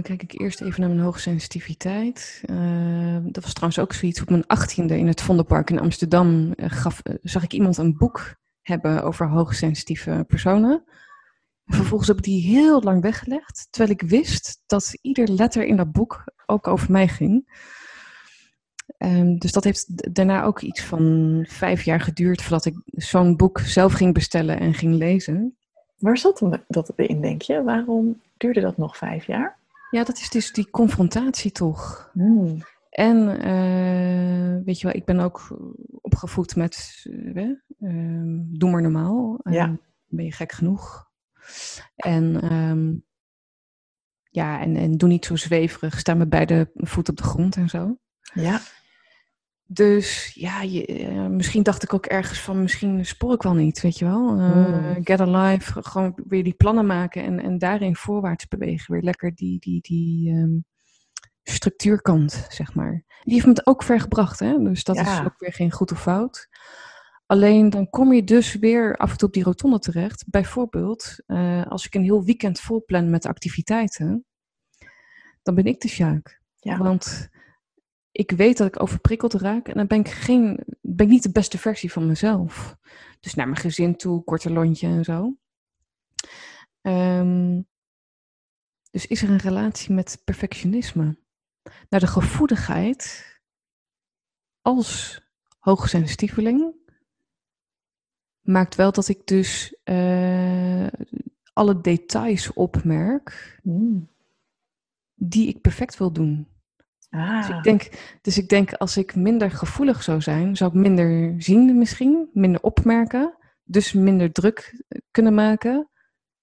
[0.00, 2.42] Dan kijk ik eerst even naar mijn hoogsensitiviteit.
[2.50, 4.20] Uh, dat was trouwens ook zoiets.
[4.20, 7.96] Op mijn achttiende in het Vondelpark in Amsterdam uh, gaf, uh, zag ik iemand een
[7.96, 10.84] boek hebben over hoogsensitieve personen.
[11.64, 15.76] En vervolgens heb ik die heel lang weggelegd, terwijl ik wist dat ieder letter in
[15.76, 17.58] dat boek ook over mij ging.
[18.98, 23.58] Um, dus dat heeft daarna ook iets van vijf jaar geduurd voordat ik zo'n boek
[23.58, 25.56] zelf ging bestellen en ging lezen.
[25.98, 27.62] Waar zat dat in, denk je?
[27.62, 29.58] Waarom duurde dat nog vijf jaar?
[29.90, 32.10] Ja, dat is dus die confrontatie toch.
[32.12, 32.62] Hmm.
[32.90, 35.58] En uh, weet je wel, ik ben ook
[36.00, 37.48] opgevoed met uh,
[37.80, 39.40] uh, doe maar normaal.
[39.42, 39.78] Ja.
[40.06, 41.08] ben je gek genoeg?
[41.96, 42.94] En ehm,
[44.30, 45.98] ja, en, en doe niet zo zweverig.
[45.98, 47.98] Sta met beide voeten op de grond en zo.
[48.34, 48.60] Ja.
[49.72, 53.80] Dus ja, je, eh, misschien dacht ik ook ergens van, misschien spoor ik wel niet,
[53.80, 54.38] weet je wel.
[54.38, 55.04] Uh, Hmm.
[55.04, 58.92] Get alive, gewoon weer die plannen maken en, en daarin voorwaarts bewegen.
[58.92, 60.58] Weer lekker die, die, die ehm,
[61.42, 63.04] structuurkant, zeg maar.
[63.22, 64.58] Die heeft me het ook ver gebracht, hè.
[64.62, 65.20] Dus dat Ja.
[65.20, 66.48] is ook weer geen goed of fout.
[67.26, 70.24] Alleen dan kom je dus weer af en toe op die rotonde terecht.
[70.26, 74.24] Bijvoorbeeld, eh, als ik een heel weekend vol plan met activiteiten,
[75.42, 76.40] dan ben ik de sjaak.
[76.56, 76.78] Ja.
[76.78, 77.28] Want
[78.20, 81.30] ik weet dat ik overprikkeld raak en dan ben ik, geen, ben ik niet de
[81.32, 82.76] beste versie van mezelf.
[83.20, 85.36] Dus naar mijn gezin toe, korte lontje en zo.
[86.80, 87.60] Ehm,
[88.90, 91.18] dus is er een relatie met perfectionisme?
[91.88, 93.26] Nou, de gevoeligheid
[94.62, 95.20] als
[95.58, 96.74] hoogsensitieveling
[98.40, 100.86] maakt wel dat ik dus eh,
[101.52, 104.08] alle details opmerk Hmm.
[105.14, 106.48] die ik perfect wil doen.
[107.10, 107.46] Ah.
[107.46, 111.34] Dus ik, denk, dus ik denk, als ik minder gevoelig zou zijn, zou ik minder
[111.42, 115.88] zien misschien, minder opmerken, dus minder druk kunnen maken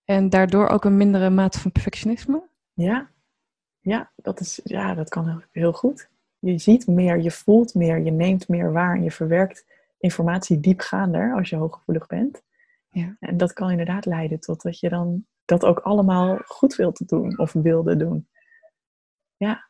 [0.03, 2.49] en daardoor ook een mindere mate van perfectionisme.
[2.73, 3.09] Ja.
[3.79, 6.09] Ja, dat, is, ja, dat kan heel, heel goed.
[6.39, 9.65] Je ziet meer, je voelt meer, je neemt meer waar en je verwerkt
[9.97, 12.43] informatie diepgaander als je hooggevoelig bent.
[12.89, 13.15] Ja.
[13.19, 17.37] En dat kan inderdaad leiden tot dat je dan dat ook allemaal goed wilt doen
[17.37, 18.27] of wilde doen.
[19.37, 19.66] Ja.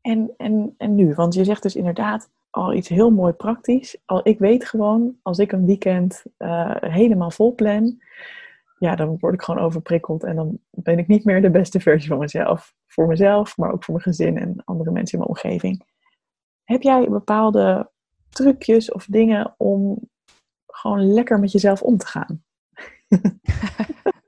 [0.00, 3.96] En, en, en nu, want je zegt dus inderdaad al iets heel mooi praktisch.
[4.04, 8.02] Al, ik weet gewoon, als ik een weekend eh, helemaal vol plan,
[8.78, 12.08] ja, dan word ik gewoon overprikkeld en dan ben ik niet meer de beste versie
[12.08, 12.74] van mezelf.
[12.86, 15.84] Voor mezelf, maar ook voor mijn gezin en andere mensen in mijn omgeving.
[16.64, 17.90] Heb jij bepaalde
[18.28, 19.98] trucjes of dingen om
[20.66, 22.44] gewoon lekker met jezelf om te gaan?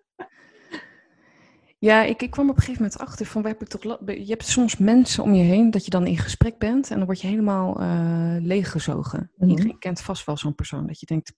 [1.82, 4.24] Ja, ik, ik kwam op een gegeven moment achter van, waar heb ik toch, je
[4.26, 7.20] hebt soms mensen om je heen dat je dan in gesprek bent en dan word
[7.20, 9.30] je helemaal eh, leeggezogen.
[9.38, 11.34] Iedereen kent vast wel zo'n persoon dat je denkt.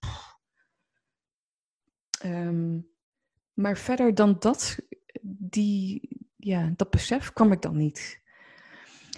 [2.21, 2.79] Ehm,
[3.53, 4.79] maar verder dan dat,
[5.39, 8.21] die, ja, dat besef kwam ik dan niet.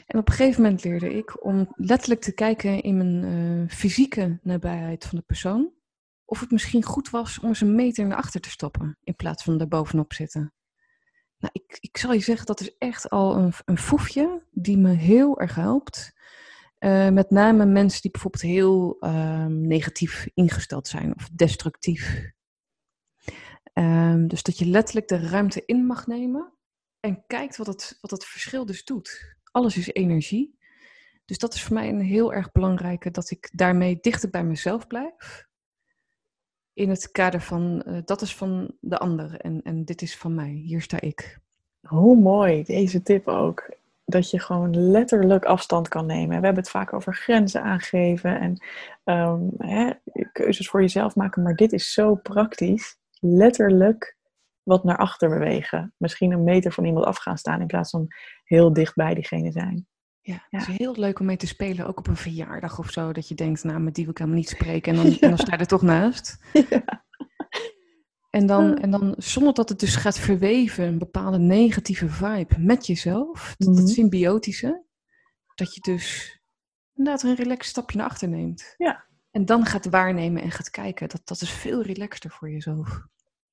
[0.06, 4.38] En op een gegeven moment leerde ik om letterlijk te kijken in mijn eh, fysieke
[4.42, 5.72] nabijheid van de persoon.
[6.24, 9.42] Of het misschien goed was om eens een meter naar achter te stoppen in plaats
[9.42, 10.50] van er bovenop zitten.
[11.46, 14.92] Nou, ik, ik zal je zeggen, dat is echt al een, een foefje die me
[14.92, 16.14] heel erg helpt.
[16.78, 22.32] Eh, met name mensen die bijvoorbeeld heel ehm, negatief ingesteld zijn of destructief.
[23.72, 26.52] Ehm, dus dat je letterlijk de ruimte in mag nemen
[27.00, 29.36] en kijkt wat het, wat het verschil dus doet.
[29.44, 30.58] Alles is energie.
[31.24, 34.86] Dus dat is voor mij een heel erg belangrijke, dat ik daarmee dichter bij mezelf
[34.86, 35.45] blijf.
[36.76, 40.34] In het kader van, eh, dat is van de ander en, en dit is van
[40.34, 40.50] mij.
[40.50, 41.38] Hier sta ik.
[41.80, 43.74] Hoe mooi, deze tip ook.
[44.04, 46.28] Dat je gewoon letterlijk afstand kan nemen.
[46.28, 48.64] We hebben het vaak over grenzen aangeven en
[49.04, 49.90] ehm, hè,
[50.32, 51.42] keuzes voor jezelf maken.
[51.42, 52.98] Maar dit is zo praktisch.
[53.20, 54.16] Letterlijk
[54.62, 55.94] wat naar achter bewegen.
[55.96, 58.06] Misschien een meter van iemand af gaan staan in plaats van
[58.44, 59.86] heel dicht bij diegene zijn.
[60.26, 63.12] Ja, het is heel leuk om mee te spelen, ook op een verjaardag of zo.
[63.12, 64.92] Dat je denkt, nou, met die wil ik helemaal niet spreken.
[64.96, 66.38] En dan, en dan sta je er toch naast.
[68.30, 72.86] En dan, en dan, zonder dat het dus gaat verweven, een bepaalde negatieve vibe met
[72.86, 73.54] jezelf.
[73.58, 73.76] Dat, Mhm.
[73.76, 74.84] dat symbiotische.
[75.54, 76.38] Dat je dus
[76.94, 78.74] inderdaad een relaxed stapje naar achter neemt.
[78.76, 79.04] Ja.
[79.30, 81.08] En dan gaat waarnemen en gaat kijken.
[81.08, 83.06] Dat, dat is veel relaxter voor jezelf.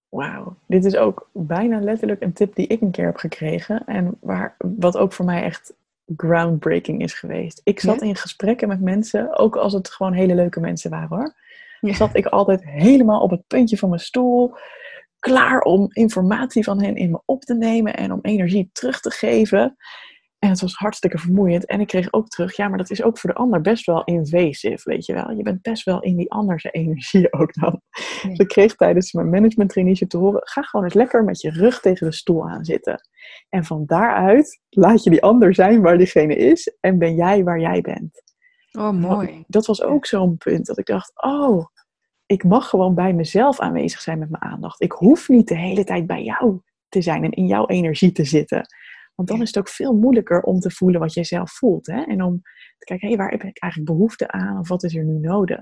[0.09, 3.85] Wauw, dit is ook bijna letterlijk een tip die ik een keer heb gekregen.
[3.85, 5.73] En waar, wat ook voor mij echt
[6.17, 7.61] groundbreaking is geweest.
[7.63, 8.07] Ik zat Ja?
[8.07, 11.33] in gesprekken met mensen, ook als het gewoon hele leuke mensen waren hoor.
[11.79, 11.93] Ja.
[11.93, 14.55] Zat ik altijd helemaal op het puntje van mijn stoel.
[15.19, 19.11] Klaar om informatie van hen in me op te nemen en om energie terug te
[19.11, 19.75] geven.
[20.43, 21.65] En het was hartstikke vermoeiend.
[21.65, 24.03] En ik kreeg ook terug, ja, maar dat is ook voor de ander best wel
[24.03, 25.31] invasive, weet je wel.
[25.31, 27.81] Je bent best wel in die andere energie ook dan.
[28.27, 31.49] Dus ik kreeg tijdens mijn management traineeship te horen, ga gewoon eens lekker met je
[31.49, 33.07] rug tegen de stoel aan zitten.
[33.49, 37.59] En van daaruit laat je die ander zijn waar diegene is en ben jij waar
[37.59, 38.21] jij bent.
[38.71, 39.43] Oh, mooi.
[39.47, 41.65] Dat was ook zo'n punt dat ik dacht, oh,
[42.25, 44.81] ik mag gewoon bij mezelf aanwezig zijn met mijn aandacht.
[44.81, 48.25] Ik hoef niet de hele tijd bij jou te zijn en in jouw energie te
[48.25, 48.67] zitten.
[49.15, 51.87] Want dan is het ook veel moeilijker om te voelen wat jij zelf voelt.
[51.87, 52.01] Hè?
[52.01, 52.41] En om
[52.77, 54.59] te kijken, hé, waar heb ik eigenlijk behoefte aan?
[54.59, 55.61] Of wat is er nu nodig?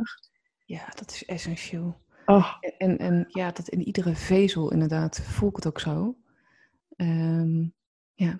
[0.65, 1.99] Ja, dat is essentieel.
[2.25, 6.15] Oh, En, en ja, dat in iedere vezel inderdaad voel ik het ook zo.
[6.95, 7.63] Ehm,
[8.13, 8.39] ja.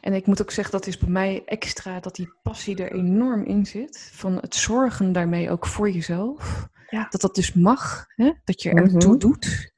[0.00, 3.44] En ik moet ook zeggen, dat is bij mij extra dat die passie er enorm
[3.44, 4.10] in zit.
[4.12, 6.68] Van het zorgen daarmee ook voor jezelf.
[6.90, 7.06] Ja.
[7.10, 8.32] Dat dat dus mag, hè?
[8.44, 8.98] dat je er Mhm.
[8.98, 9.72] toe doet.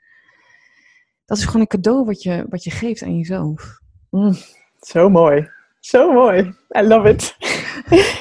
[1.24, 3.80] dat is gewoon een cadeau wat je, wat je geeft aan jezelf.
[4.12, 4.34] Mm,
[4.80, 5.48] zo mooi.
[5.80, 6.54] Zo mooi.
[6.76, 7.36] I love it.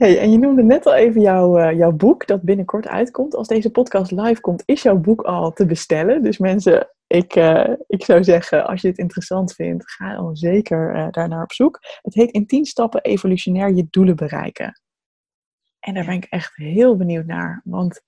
[0.00, 3.34] Hey, en je noemde net al even jouw, uh, jouw boek dat binnenkort uitkomt.
[3.34, 6.22] Als deze podcast live komt, is jouw boek al te bestellen.
[6.22, 10.96] Dus mensen, ik, uh, ik zou zeggen, als je het interessant vindt, ga dan zeker
[10.96, 11.78] uh, daarnaar op zoek.
[12.02, 14.80] Het heet In 10 stappen evolutionair je doelen bereiken.
[15.80, 17.60] En daar ben ik echt heel benieuwd naar.
[17.64, 18.02] Want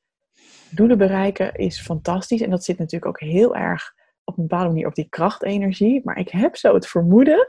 [0.70, 2.41] doelen bereiken is fantastisch.
[2.41, 3.95] En dat zit natuurlijk ook heel erg
[4.25, 6.01] op een bepaalde manier op die krachtenergie.
[6.05, 7.49] Maar ik heb zo het vermoeden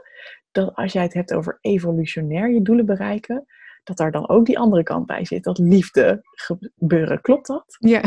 [0.52, 3.44] dat als jij het hebt over evolutionair je doelen bereiken,
[3.84, 5.44] dat daar dan ook die andere kant bij zit.
[5.44, 7.20] Dat liefde gebeuren.
[7.20, 7.76] Klopt dat?
[7.78, 8.02] Ja.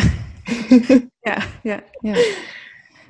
[1.29, 2.15] ja, ja, ja.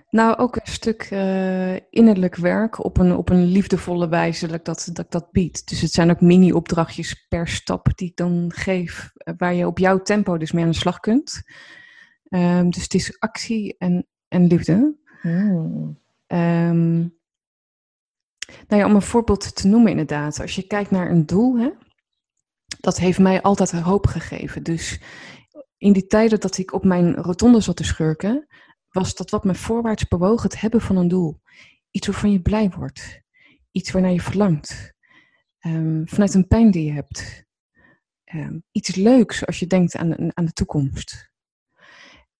[0.09, 4.65] Nou, ook een stuk uh, innerlijk werk op een, op een liefdevolle wijze dat ik
[4.65, 5.67] dat, dat, dat bied.
[5.69, 9.77] Dus het zijn ook mini-opdrachtjes per stap die ik dan geef, eh, waar je op
[9.77, 11.43] jouw tempo dus mee aan de slag kunt.
[12.29, 14.95] Um, dus het is actie en, en liefde.
[15.23, 17.15] Um,
[18.67, 20.39] nou ja, om een voorbeeld te noemen inderdaad.
[20.39, 21.69] Als je kijkt naar een doel, hè,
[22.79, 24.63] dat heeft mij altijd hoop gegeven.
[24.63, 25.01] Dus
[25.77, 28.47] in die tijden dat ik op mijn rotonde zat te schurken,
[28.89, 31.41] was dat wat me voorwaarts bewoog het hebben van een doel.
[31.91, 33.21] Iets waarvan je blij wordt.
[33.71, 34.93] Iets waarnaar je verlangt.
[35.61, 37.45] Um, vanuit een pijn die je hebt.
[38.33, 41.26] Um, iets leuks als je denkt aan, aan de toekomst.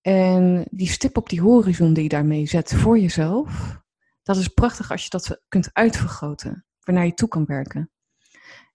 [0.07, 3.79] En die stip op die horizon die je daarmee zet voor jezelf,
[4.23, 7.91] dat is prachtig als je dat kunt uitvergroten, waarnaar je toe kan werken.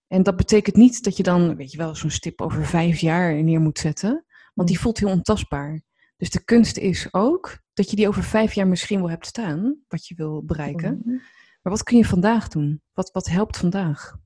[0.06, 3.42] En dat betekent niet dat je dan, weet je wel, zo'n stip over vijf jaar
[3.42, 4.24] neer moet zetten,
[4.54, 5.82] want die voelt heel ontastbaar.
[6.16, 9.76] Dus de kunst is ook dat je die over vijf jaar misschien wel hebt staan,
[9.88, 11.02] wat je wil bereiken.
[11.04, 11.20] Mm.
[11.62, 12.82] Maar wat kun je vandaag doen?
[12.92, 14.16] Wat, wat helpt vandaag?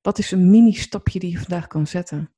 [0.00, 2.34] Wat is een mini-stapje die je vandaag kan zetten?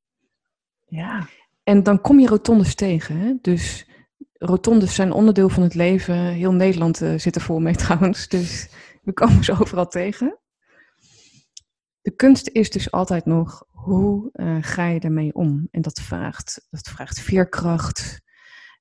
[0.85, 1.29] Ja.
[1.67, 3.17] En dan kom je rotondes tegen.
[3.17, 3.35] Hè?
[3.41, 3.89] Dus
[4.33, 6.14] rotondes zijn onderdeel van het leven.
[6.14, 8.29] Heel Nederland uh, zit er vol mee trouwens.
[8.29, 8.69] Dus
[9.03, 10.39] we komen ze overal tegen.
[12.01, 15.69] De kunst is dus altijd nog, hoe uh, ga je daarmee om?
[15.71, 18.21] En dat vraagt, dat vraagt veerkracht,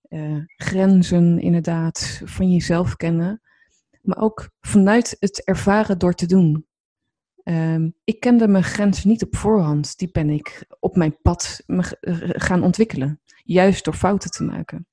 [0.09, 3.41] uh, grenzen inderdaad, van jezelf kennen.
[4.01, 6.67] Maar ook vanuit het ervaren door te doen.
[7.47, 9.97] Um, ik kende mijn grenzen niet op voorhand.
[9.97, 11.63] Die ben ik op mijn pad
[12.19, 13.21] gaan ontwikkelen.
[13.43, 14.87] Juist door fouten te maken.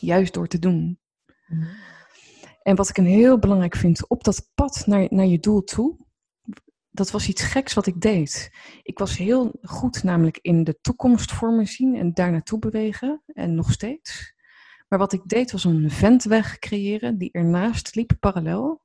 [0.00, 1.00] Juist door te doen.
[1.46, 1.68] Mm.
[2.62, 5.96] En wat ik een heel belangrijk vind, op dat pad naar, naar je doel toe,
[6.90, 8.50] dat was iets geks wat ik deed.
[8.82, 13.22] Ik was heel goed namelijk in de toekomst voor me zien en daar naartoe bewegen.
[13.26, 14.34] En nog steeds.
[14.88, 18.84] Maar wat ik deed was een ventweg creëren die ernaast liep, parallel.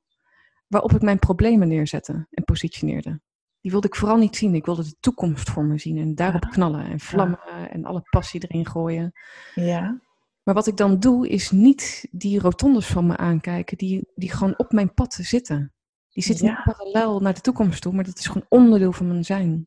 [0.72, 3.20] Waarop ik mijn problemen neerzette en positioneerde.
[3.60, 4.54] Die wilde ik vooral niet zien.
[4.54, 8.44] Ik wilde de toekomst voor me zien en daarop knallen en vlammen en alle passie
[8.48, 9.12] erin gooien.
[9.54, 10.00] Ja.
[10.42, 14.58] Maar wat ik dan doe, is niet die rotondes van me aankijken, die, die gewoon
[14.58, 15.72] op mijn pad zitten.
[16.10, 19.24] Die zitten niet parallel naar de toekomst toe, maar dat is gewoon onderdeel van mijn
[19.24, 19.66] zijn.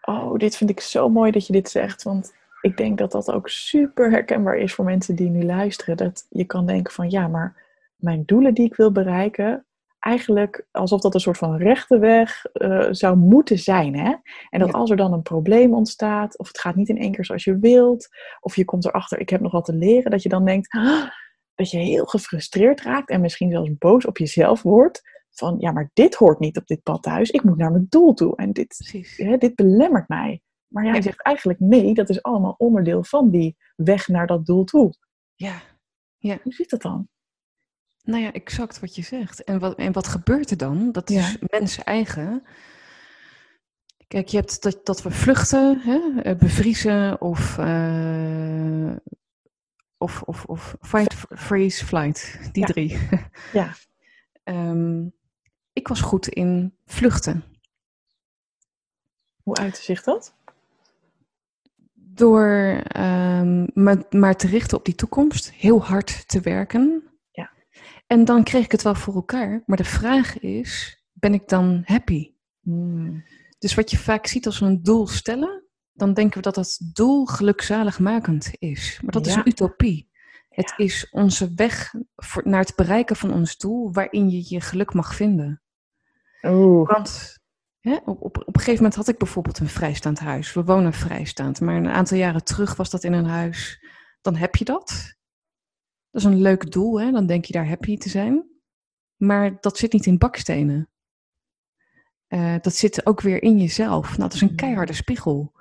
[0.00, 2.02] Oh, dit vind ik zo mooi dat je dit zegt.
[2.02, 5.96] Want ik denk dat dat ook super herkenbaar is voor mensen die nu luisteren.
[5.96, 9.64] Dat je kan denken van ja, maar mijn doelen die ik wil bereiken,
[10.00, 13.98] eigenlijk alsof dat een soort van rechte weg uh, zou moeten zijn.
[13.98, 14.14] Hè?
[14.48, 17.24] En dat als er dan een probleem ontstaat, of het gaat niet in één keer
[17.24, 18.08] zoals je wilt,
[18.40, 21.08] of je komt erachter, ik heb nog wat te leren, dat je dan denkt ah,
[21.54, 25.02] dat je heel gefrustreerd raakt en misschien zelfs boos op jezelf wordt.
[25.30, 27.30] Van ja, maar dit hoort niet op dit pad thuis.
[27.30, 28.36] Ik moet naar mijn doel toe.
[28.36, 30.40] En dit, hè, dit belemmert mij.
[30.66, 34.64] Maar jij zegt eigenlijk nee, dat is allemaal onderdeel van die weg naar dat doel
[34.64, 34.94] toe.
[35.34, 35.62] Ja.
[36.18, 36.38] ja.
[36.42, 37.08] Hoe zit dat dan?
[38.10, 39.44] Nou ja, exact wat je zegt.
[39.44, 40.92] En wat, en wat gebeurt er dan?
[40.92, 42.42] Dat is mensen eigen.
[44.08, 46.20] Kijk, je hebt dat, dat we vluchten, hè?
[46.22, 48.96] Eh, bevriezen of, uh,
[49.98, 52.38] of, of, of fight, freeze, flight.
[52.52, 52.98] Die drie.
[53.52, 53.74] Ja.
[54.44, 55.12] um,
[55.72, 57.44] ik was goed in vluchten.
[59.42, 60.34] Hoe uitte zich dat?
[61.94, 67.09] Door um, me maar te richten op die toekomst, heel hard te werken.
[68.10, 69.62] En dan kreeg ik het wel voor elkaar.
[69.66, 72.32] Maar de vraag is, ben ik dan happy?
[72.60, 73.24] Hmm.
[73.58, 76.80] Dus wat je vaak ziet als we een doel stellen, dan denken we dat dat
[76.92, 78.98] doel gelukzaligmakend is.
[79.02, 80.10] Maar dat is een utopie.
[80.48, 84.94] Het is onze weg voor, naar het bereiken van ons doel waarin je je geluk
[84.94, 85.62] mag vinden.
[86.42, 86.90] Oeh.
[86.90, 87.38] Want
[87.80, 90.52] hè, op, op, op een gegeven moment had ik bijvoorbeeld een vrijstaand huis.
[90.52, 93.84] We wonen vrijstaand, maar een aantal jaren terug was dat in een huis.
[94.20, 95.18] Dan heb je dat.
[96.10, 97.10] Dat is een leuk doel, hè?
[97.10, 98.48] dan denk je daar happy te zijn.
[99.16, 100.88] Maar dat zit niet in bakstenen.
[102.28, 104.08] Uh, dat zit ook weer in jezelf.
[104.08, 104.56] Nou, dat is een mm.
[104.56, 105.52] keiharde spiegel.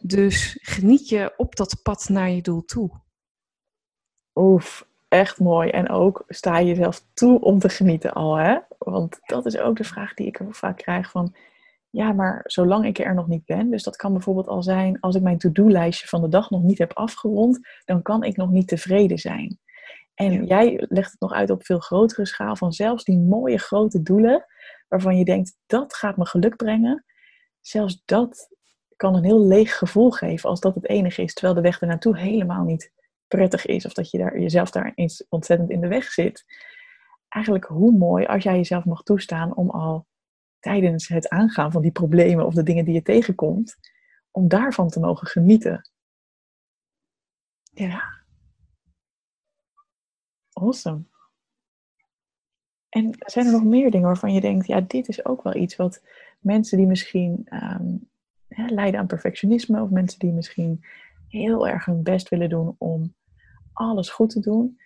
[0.00, 2.90] Dus geniet je op dat pad naar je doel toe.
[4.34, 5.70] Oef, echt mooi.
[5.70, 8.58] En ook sta je jezelf toe om te genieten al, hè?
[8.78, 11.34] Want dat is ook de vraag die ik vaak krijg van...
[11.90, 15.14] Ja, maar zolang ik er nog niet ben, dus dat kan bijvoorbeeld al zijn als
[15.14, 18.68] ik mijn to-do-lijstje van de dag nog niet heb afgerond, dan kan ik nog niet
[18.68, 19.58] tevreden zijn.
[20.18, 24.02] En jij legt het nog uit op veel grotere schaal van zelfs die mooie grote
[24.02, 24.46] doelen,
[24.88, 27.04] waarvan je denkt dat gaat me geluk brengen.
[27.60, 28.48] Zelfs dat
[28.96, 32.18] kan een heel leeg gevoel geven als dat het enige is, terwijl de weg ernaartoe
[32.18, 32.92] helemaal niet
[33.28, 36.44] prettig is of dat je daar, jezelf daar eens ontzettend in de weg zit.
[37.28, 40.06] Eigenlijk hoe mooi als jij jezelf mag toestaan om al
[40.60, 43.76] tijdens het aangaan van die problemen of de dingen die je tegenkomt,
[44.30, 45.90] om daarvan te mogen genieten.
[47.62, 48.17] Ja.
[50.60, 51.02] Awesome.
[52.88, 55.76] En zijn er nog meer dingen waarvan je denkt, ja, dit is ook wel iets
[55.76, 56.02] wat
[56.40, 58.08] mensen die misschien um,
[58.48, 60.84] lijden aan perfectionisme of mensen die misschien
[61.28, 63.14] heel erg hun best willen doen om
[63.72, 64.80] alles goed te doen,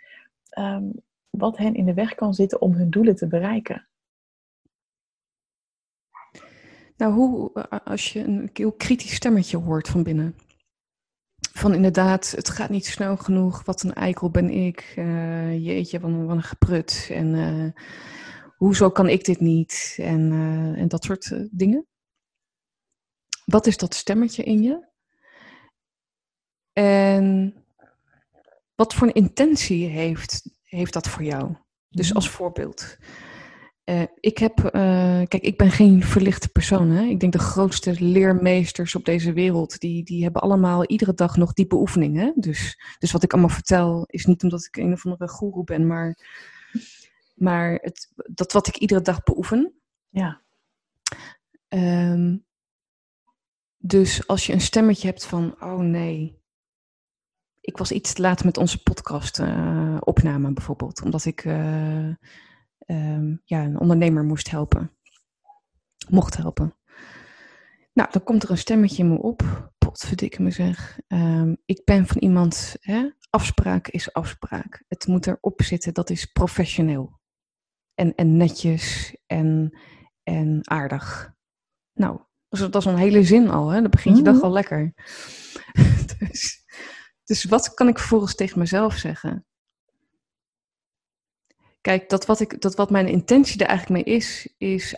[0.49, 0.91] ehm,
[1.31, 3.87] wat hen in de weg kan zitten om hun doelen te bereiken?
[6.97, 7.53] Nou, hoe,
[7.85, 10.37] als je een heel kritisch stemmetje hoort van binnen.
[11.63, 16.11] Van inderdaad, het gaat niet snel genoeg, wat een eikel ben ik, uh, jeetje, wat
[16.11, 17.09] een, wat een geprut.
[17.11, 17.71] En uh,
[18.57, 19.97] hoezo kan ik dit niet?
[20.01, 21.87] En, uh, en dat soort dingen.
[23.45, 24.89] Wat is dat stemmetje in je?
[26.73, 27.55] En
[28.75, 31.57] wat voor een intentie heeft, heeft dat voor jou?
[31.89, 32.17] Dus mhm.
[32.17, 32.97] als voorbeeld.
[33.85, 34.71] Uh, ik heb, uh,
[35.29, 36.91] kijk, ik ben geen verlichte persoon.
[36.91, 37.05] Hè?
[37.05, 41.53] Ik denk de grootste leermeesters op deze wereld, die, die hebben allemaal iedere dag nog
[41.53, 42.33] diepe oefeningen.
[42.37, 45.87] Dus, dus wat ik allemaal vertel, is niet omdat ik een of andere goeroe ben,
[45.87, 46.19] maar,
[47.35, 49.73] maar het, dat wat ik iedere dag beoefen.
[50.09, 50.41] Ja.
[51.69, 52.45] Um,
[53.79, 56.41] dus als je een stemmetje hebt van, oh nee,
[57.61, 61.45] ik was iets te laat met onze podcast uh, opname bijvoorbeeld, omdat ik
[62.87, 64.93] um, ja, een ondernemer moest helpen,
[66.09, 66.77] mocht helpen.
[67.93, 70.99] Nou, dan komt er een stemmetje in me op, potverdikke me zeg.
[71.09, 74.85] Um, ik ben van iemand, hè, afspraak is afspraak.
[74.89, 77.21] Het moet erop zitten, dat is professioneel.
[77.95, 79.79] En, en netjes en,
[80.23, 81.35] en aardig.
[81.93, 83.81] Nou, dat is een hele zin al, hè?
[83.81, 84.45] Dan begint je dag mhm.
[84.45, 84.93] al lekker.
[86.19, 86.65] dus,
[87.25, 89.47] dus wat kan ik vervolgens tegen mezelf zeggen?
[91.83, 94.97] Kijk, dat wat, ik, dat wat mijn intentie er eigenlijk mee is, is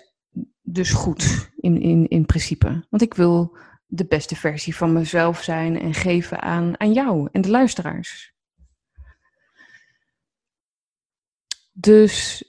[0.62, 2.86] dus goed in, in, in principe.
[2.90, 3.56] Want ik wil
[3.86, 8.34] de beste versie van mezelf zijn en geven aan, aan jou en de luisteraars.
[11.72, 12.44] Dus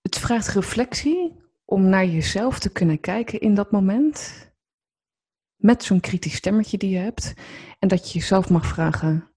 [0.00, 4.50] het vraagt reflectie om naar jezelf te kunnen kijken in dat moment.
[5.56, 7.32] Met zo'n kritisch stemmetje die je hebt.
[7.78, 9.30] En dat je jezelf mag vragen: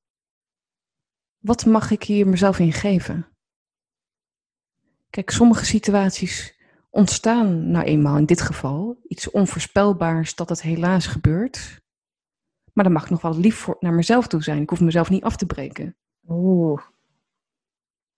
[1.37, 3.34] wat mag ik hier mezelf in geven?
[5.15, 6.59] Kijk, sommige situaties
[6.89, 8.97] ontstaan nou eenmaal in dit geval.
[9.07, 11.81] Iets onvoorspelbaars dat het helaas gebeurt.
[12.73, 14.61] Maar dan mag ik nog wel lief voor, naar mezelf toe zijn.
[14.61, 15.95] Ik hoef mezelf niet af te breken.
[16.27, 16.81] Oeh.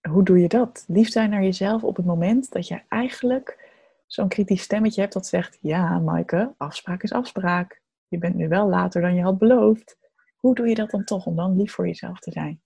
[0.08, 0.84] Hoe doe je dat?
[0.88, 3.70] Lief zijn naar jezelf op het moment dat je eigenlijk
[4.06, 7.80] zo'n kritisch stemmetje hebt dat zegt: Ja, Maaike, afspraak is afspraak.
[8.08, 9.98] Je bent nu wel later dan je had beloofd.
[10.36, 12.60] Hoe doe je dat dan toch om dan lief voor jezelf te zijn?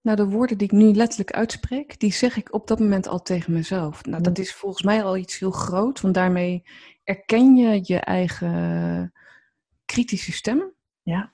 [0.00, 3.22] Nou, de woorden die ik nu letterlijk uitspreek, die zeg ik op dat moment al
[3.22, 4.04] tegen mezelf.
[4.04, 6.62] Nou, dat is volgens mij al iets heel groot, want daarmee
[7.04, 9.12] erken je je eigen
[9.84, 10.72] kritische stem.
[11.02, 11.32] Ja.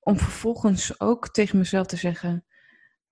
[0.00, 2.44] Om vervolgens ook tegen mezelf te zeggen: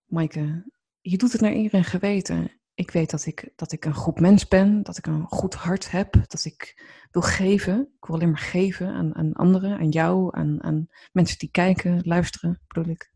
[0.04, 3.94] Maaike, je doet het naar eer en geweten ik weet dat ik, dat ik een
[3.94, 7.80] goed mens ben, dat ik een goed hart heb, dat ik wil geven.
[7.80, 12.00] Ik wil alleen maar geven aan, aan anderen, aan jou, aan, aan mensen die kijken,
[12.04, 13.12] luisteren, bedoel ik.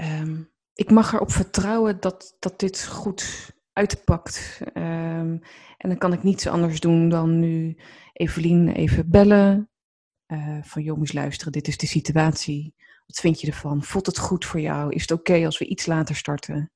[0.00, 4.60] Um, ik mag erop vertrouwen dat, dat dit goed uitpakt.
[4.74, 5.40] Um,
[5.76, 7.76] en dan kan ik niets anders doen dan nu
[8.12, 9.70] Evelien even bellen.
[10.26, 12.74] Uh, van jongens, luisteren, dit is de situatie.
[13.06, 13.82] Wat vind je ervan?
[13.82, 14.92] Voelt het goed voor jou?
[14.92, 16.70] Is het oké als we iets later starten?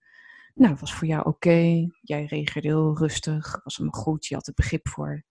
[0.54, 1.88] Nou, was voor jou oké.
[2.00, 3.60] Jij reageerde heel rustig.
[3.64, 4.26] Was allemaal goed.
[4.26, 5.24] Je had er begrip voor.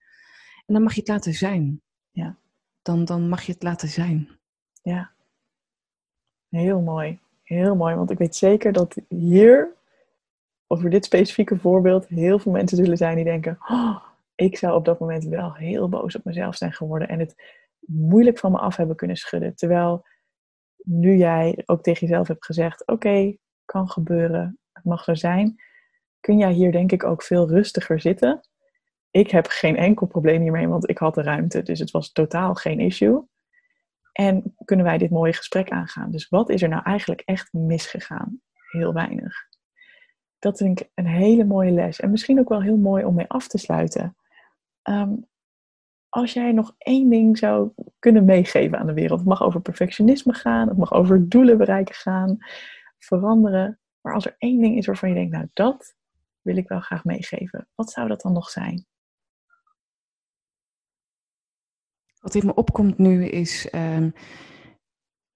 [0.66, 1.82] En dan mag je het laten zijn.
[2.10, 2.38] Ja.
[2.82, 4.38] Dan, dan mag je het laten zijn.
[4.82, 5.14] Ja.
[6.48, 7.20] Heel mooi.
[7.50, 7.94] Heel mooi.
[7.94, 9.76] Want ik weet zeker dat hier,
[10.66, 13.96] over dit specifieke voorbeeld, heel veel mensen zullen zijn die denken: oh,
[14.34, 17.34] ik zou op dat moment wel heel boos op mezelf zijn geworden en het
[17.86, 19.54] moeilijk van me af hebben kunnen schudden.
[19.54, 20.06] Terwijl
[20.76, 25.62] nu jij ook tegen jezelf hebt gezegd: Oké, kan gebeuren, het mag zo zijn,
[26.20, 28.40] kun jij hier denk ik ook veel rustiger zitten.
[29.10, 32.54] Ik heb geen enkel probleem hiermee, want ik had de ruimte, dus het was totaal
[32.54, 33.28] geen issue.
[34.12, 36.10] En kunnen wij dit mooie gesprek aangaan?
[36.10, 38.40] Dus wat is er nou eigenlijk echt misgegaan?
[38.70, 39.48] Heel weinig.
[40.38, 42.00] Dat vind ik een hele mooie les.
[42.00, 44.16] En misschien ook wel heel mooi om mee af te sluiten.
[44.82, 45.12] Ehm,
[46.08, 49.18] als jij nog één ding zou kunnen meegeven aan de wereld.
[49.18, 50.68] Het mag over perfectionisme gaan.
[50.68, 52.36] Het mag over doelen bereiken gaan.
[52.98, 53.80] Veranderen.
[54.00, 55.94] Maar als er één ding is waarvan je denkt, nou dat
[56.40, 57.68] wil ik wel graag meegeven.
[57.74, 58.86] Wat zou dat dan nog zijn?
[62.20, 64.12] Wat in me opkomt nu is, um,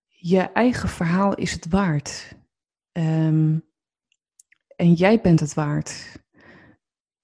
[0.07, 2.37] je eigen verhaal is het waard.
[2.93, 3.65] Um,
[4.77, 6.23] en jij bent het waard.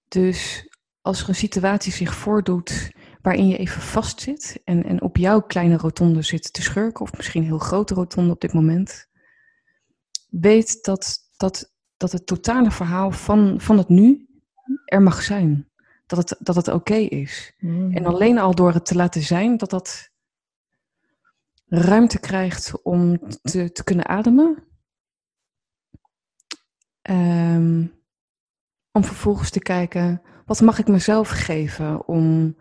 [0.08, 0.68] Dus
[1.00, 2.90] als er een situatie zich voordoet
[3.22, 7.40] waarin je even vastzit en, en op jouw kleine rotonde zit te schurken, of misschien
[7.40, 9.08] een heel grote rotonde op dit moment,
[10.30, 14.28] weet dat, dat, dat het totale verhaal van, van het nu
[14.84, 15.69] er mag zijn
[16.10, 17.54] dat het, dat het oké is.
[17.58, 17.92] Mm.
[17.92, 20.10] En alleen al door het te laten zijn, dat dat
[21.66, 24.64] ruimte krijgt om te, te kunnen ademen.
[27.02, 27.86] Ehm,
[28.92, 32.56] om vervolgens te kijken, wat mag ik mezelf geven om,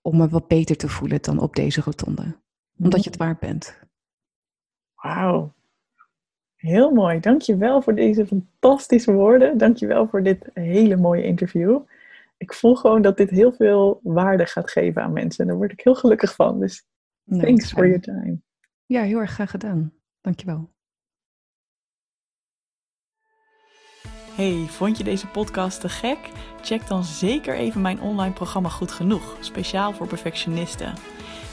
[0.00, 2.40] om me wat beter te voelen dan op deze rotonde?
[2.78, 3.80] Omdat je het waard bent.
[4.94, 5.54] Wauw.
[6.56, 7.20] Heel mooi.
[7.20, 9.58] Dankjewel voor deze fantastische woorden.
[9.58, 11.80] Dankjewel voor dit hele mooie interview
[12.42, 15.40] ik voel gewoon dat dit heel veel waarde gaat geven aan mensen.
[15.40, 16.60] En daar word ik heel gelukkig van.
[16.60, 16.86] Dus
[17.38, 18.40] thanks for your time.
[18.86, 19.92] Ja, heel erg graag gedaan.
[20.20, 20.70] Dankjewel.
[24.34, 26.18] Hey, vond je deze podcast te gek?
[26.60, 30.94] Check dan zeker even mijn online programma Goed Genoeg, speciaal voor perfectionisten.